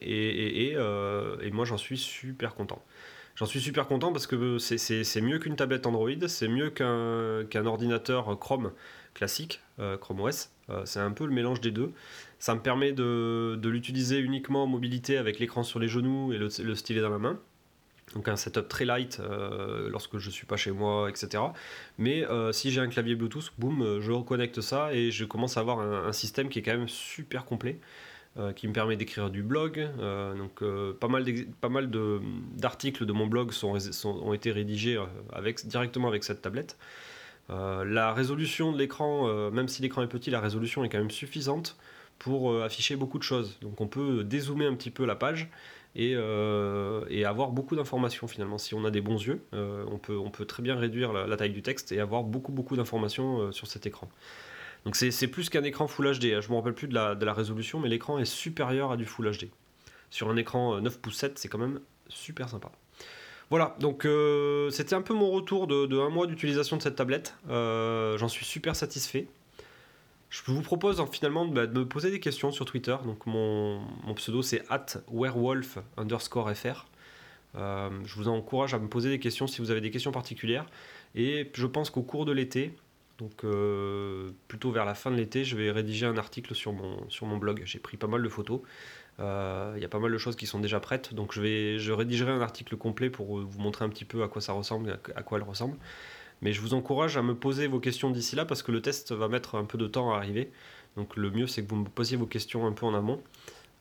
et, 0.00 0.72
et 0.72 1.50
moi, 1.52 1.64
j'en 1.64 1.78
suis 1.78 1.98
super 1.98 2.54
content. 2.54 2.82
J'en 3.36 3.44
suis 3.44 3.60
super 3.60 3.86
content 3.86 4.12
parce 4.12 4.26
que 4.26 4.58
c'est 4.58 5.20
mieux 5.20 5.38
qu'une 5.38 5.56
tablette 5.56 5.86
Android, 5.86 6.10
c'est 6.26 6.48
mieux 6.48 6.70
qu'un 6.70 7.66
ordinateur 7.66 8.38
Chrome 8.38 8.72
classique, 9.16 9.60
euh, 9.78 9.96
Chrome 9.96 10.20
OS. 10.20 10.50
Euh, 10.70 10.82
c'est 10.84 11.00
un 11.00 11.10
peu 11.10 11.26
le 11.26 11.32
mélange 11.32 11.60
des 11.60 11.70
deux. 11.70 11.92
Ça 12.38 12.54
me 12.54 12.60
permet 12.60 12.92
de, 12.92 13.58
l'utiliser 13.64 14.18
uniquement 14.18 14.64
en 14.64 14.66
mobilité 14.66 15.16
avec 15.16 15.38
l'écran 15.38 15.62
sur 15.62 15.78
les 15.78 15.88
genoux 15.88 16.32
et 16.32 16.38
le, 16.38 16.74
stylet 16.74 17.00
dans 17.00 17.10
la 17.10 17.18
main. 17.18 17.40
Donc 18.14 18.28
un 18.28 18.36
setup 18.36 18.68
très 18.68 18.84
light 18.84 19.18
euh, 19.20 19.90
lorsque 19.90 20.18
je 20.18 20.30
suis 20.30 20.46
pas 20.46 20.56
chez 20.56 20.70
moi, 20.70 21.10
etc. 21.10 21.42
Mais 21.98 22.24
si 22.52 22.70
j'ai 22.70 22.80
un 22.80 22.88
clavier 22.88 23.14
Bluetooth, 23.14 23.52
boum, 23.58 24.00
je 24.00 24.12
reconnecte 24.12 24.60
ça 24.60 24.92
et 24.92 25.10
je 25.10 25.24
commence 25.24 25.56
à 25.56 25.60
avoir 25.60 25.80
un 25.80 26.12
système 26.12 26.48
qui 26.48 26.60
est 26.60 26.62
quand 26.62 26.76
même 26.76 26.88
super 26.88 27.44
complet. 27.44 27.78
Euh, 28.38 28.52
qui 28.52 28.68
me 28.68 28.74
permet 28.74 28.96
d'écrire 28.96 29.30
du 29.30 29.42
blog. 29.42 29.78
Euh, 29.78 30.34
donc 30.34 30.60
euh, 30.60 30.92
pas 30.92 31.08
mal, 31.08 31.24
pas 31.62 31.70
mal 31.70 31.90
d'articles 32.54 33.06
de, 33.06 33.12
mon 33.14 33.26
blog 33.26 33.50
sont, 33.50 33.78
ont 34.04 34.34
été 34.34 34.52
rédigés 34.52 35.02
avec, 35.32 35.66
directement 35.66 36.08
avec 36.08 36.22
cette 36.22 36.42
tablette. 36.42 36.76
la 37.48 38.12
résolution 38.12 38.72
de 38.72 38.78
l'écran, 38.78 39.50
même 39.52 39.68
si 39.68 39.80
l'écran 39.80 40.02
est 40.02 40.06
petit, 40.06 40.28
la 40.30 40.40
résolution 40.40 40.84
est 40.84 40.90
quand 40.90 40.98
même 40.98 41.10
suffisante 41.10 41.78
pour 42.18 42.62
afficher 42.62 42.96
beaucoup 42.96 43.18
de 43.18 43.22
choses. 43.22 43.56
Donc 43.62 43.80
on 43.80 43.86
peut 43.86 44.22
dézoomer 44.22 44.66
un 44.66 44.74
petit 44.74 44.90
peu 44.90 45.06
la 45.06 45.14
page 45.14 45.48
et, 45.96 46.12
et 47.08 47.24
avoir 47.24 47.50
beaucoup 47.50 47.74
d'informations 47.74 48.28
finalement. 48.28 48.58
Si 48.58 48.74
on 48.74 48.84
a 48.84 48.90
des 48.90 49.00
bons 49.00 49.20
yeux, 49.20 49.40
on, 49.52 49.98
peut, 49.98 50.16
on 50.16 50.30
peut 50.30 50.44
très 50.44 50.62
bien 50.62 50.76
réduire 50.76 51.12
la, 51.12 51.36
taille 51.36 51.50
du 51.50 51.62
texte 51.62 51.90
et 51.90 52.00
avoir 52.00 52.22
beaucoup 52.22 52.52
beaucoup 52.52 52.76
d'informations 52.76 53.50
sur 53.50 53.66
cet 53.66 53.86
écran. 53.86 54.08
Donc 54.84 54.94
c'est 54.94 55.26
plus 55.26 55.48
qu'un 55.48 55.64
écran 55.64 55.88
Full 55.88 56.18
HD. 56.18 56.26
Hein. 56.26 56.40
Je 56.40 56.48
ne 56.48 56.52
me 56.52 56.56
rappelle 56.56 56.74
plus 56.74 56.86
de 56.86 56.94
la, 56.94 57.32
résolution, 57.32 57.80
mais 57.80 57.88
l'écran 57.88 58.18
est 58.18 58.24
supérieur 58.24 58.92
à 58.92 58.96
du 58.96 59.04
Full 59.04 59.30
HD. 59.36 59.48
Sur 60.10 60.30
un 60.30 60.36
écran 60.36 60.80
9 60.80 60.98
pouces 61.00 61.16
7, 61.16 61.38
c'est 61.38 61.48
quand 61.48 61.58
même 61.58 61.80
super 62.08 62.48
sympa. 62.48 62.70
Voilà, 63.50 63.76
donc 63.78 64.04
euh, 64.04 64.70
c'était 64.70 64.94
un 64.94 65.02
peu 65.02 65.14
mon 65.14 65.30
retour 65.30 65.66
de, 65.68 65.98
un 65.98 66.08
mois 66.08 66.26
d'utilisation 66.26 66.76
de 66.76 66.82
cette 66.82 66.96
tablette. 66.96 67.34
Euh, 67.48 68.18
j'en 68.18 68.28
suis 68.28 68.44
super 68.44 68.74
satisfait. 68.74 69.28
Je 70.28 70.42
vous 70.46 70.62
propose 70.62 71.02
finalement 71.10 71.46
bah, 71.46 71.66
de, 71.66 71.78
me 71.78 71.86
poser 71.86 72.10
des 72.10 72.20
questions 72.20 72.50
sur 72.50 72.64
Twitter. 72.64 72.96
Donc 73.04 73.26
mon, 73.26 73.80
pseudo 74.16 74.42
c'est 74.42 74.62
at 74.70 74.86
werewolf 75.10 75.78
underscore 75.96 76.52
fr. 76.54 76.86
je 77.54 78.14
vous 78.14 78.28
encourage 78.28 78.74
à 78.74 78.78
me 78.78 78.88
poser 78.88 79.08
des 79.08 79.18
questions 79.18 79.46
si 79.46 79.60
vous 79.60 79.70
avez 79.70 79.80
des 79.80 79.90
questions 79.90 80.12
particulières. 80.12 80.66
Et 81.14 81.50
je 81.54 81.66
pense 81.66 81.90
qu'au 81.90 82.02
cours 82.02 82.24
de 82.24 82.32
l'été, 82.32 82.74
donc 83.18 83.44
plutôt 84.48 84.70
vers 84.72 84.84
la 84.84 84.94
fin 84.94 85.10
de 85.10 85.16
l'été, 85.16 85.44
je 85.44 85.56
vais 85.56 85.70
rédiger 85.70 86.06
un 86.06 86.18
article 86.18 86.54
sur 86.54 86.72
mon, 86.72 87.08
sur 87.08 87.26
mon 87.26 87.38
blog. 87.38 87.62
J'ai 87.64 87.78
pris 87.78 87.96
pas 87.96 88.08
mal 88.08 88.22
de 88.22 88.28
photos. 88.28 88.60
Il 89.18 89.80
y 89.80 89.84
a 89.84 89.88
pas 89.88 90.00
mal 90.00 90.12
de 90.12 90.18
choses 90.18 90.36
qui 90.36 90.46
sont 90.46 90.58
déjà 90.58 90.80
prêtes. 90.80 91.14
Donc 91.14 91.32
je, 91.32 91.40
vais, 91.40 91.78
je 91.78 91.92
rédigerai 91.92 92.32
un 92.32 92.42
article 92.42 92.76
complet 92.76 93.10
pour 93.10 93.38
vous 93.38 93.60
montrer 93.60 93.84
un 93.84 93.88
petit 93.88 94.04
peu 94.04 94.22
à 94.22 94.28
quoi 94.28 94.42
ça 94.42 94.52
ressemble, 94.52 94.98
à 95.14 95.22
quoi 95.22 95.38
elle 95.38 95.44
ressemble. 95.44 95.78
Mais 96.42 96.52
je 96.52 96.60
vous 96.60 96.74
encourage 96.74 97.16
à 97.16 97.22
me 97.22 97.34
poser 97.34 97.66
vos 97.66 97.80
questions 97.80 98.10
d'ici 98.10 98.36
là 98.36 98.44
parce 98.44 98.62
que 98.62 98.72
le 98.72 98.82
test 98.82 99.12
va 99.12 99.28
mettre 99.28 99.54
un 99.54 99.64
peu 99.64 99.78
de 99.78 99.86
temps 99.86 100.12
à 100.12 100.16
arriver. 100.16 100.50
Donc 100.96 101.16
le 101.16 101.30
mieux 101.30 101.46
c'est 101.46 101.64
que 101.64 101.68
vous 101.68 101.76
me 101.76 101.88
posiez 101.88 102.16
vos 102.16 102.26
questions 102.26 102.66
un 102.66 102.72
peu 102.72 102.86
en 102.86 102.94
amont. 102.94 103.22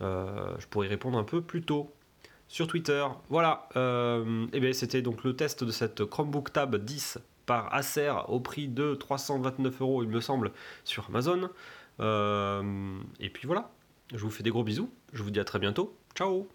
Euh, 0.02 0.56
je 0.60 0.68
pourrais 0.68 0.88
répondre 0.88 1.18
un 1.18 1.24
peu 1.24 1.42
plus 1.42 1.62
tôt 1.62 1.92
sur 2.48 2.68
Twitter. 2.68 3.06
Voilà, 3.30 3.68
euh, 3.76 4.46
et 4.54 4.60
bien 4.60 4.74
c'était 4.74 5.02
donc 5.02 5.24
le 5.24 5.36
test 5.36 5.64
de 5.64 5.72
cette 5.72 6.06
Chromebook 6.06 6.52
Tab 6.54 6.76
10 6.76 7.20
par 7.46 7.74
Acer 7.74 8.14
au 8.28 8.40
prix 8.40 8.68
de 8.68 8.96
329 8.96 9.82
euros 9.82 10.04
il 10.04 10.10
me 10.10 10.22
semble 10.22 10.52
sur 10.84 11.08
Amazon. 11.10 11.50
Euh, 12.00 12.98
et 13.20 13.30
puis 13.30 13.48
voilà, 13.48 13.72
je 14.14 14.20
vous 14.20 14.30
fais 14.30 14.44
des 14.44 14.50
gros 14.50 14.64
bisous, 14.64 14.90
je 15.14 15.24
vous 15.24 15.32
dis 15.32 15.40
à 15.40 15.46
très 15.46 15.60
bientôt, 15.60 15.96
ciao 16.16 16.48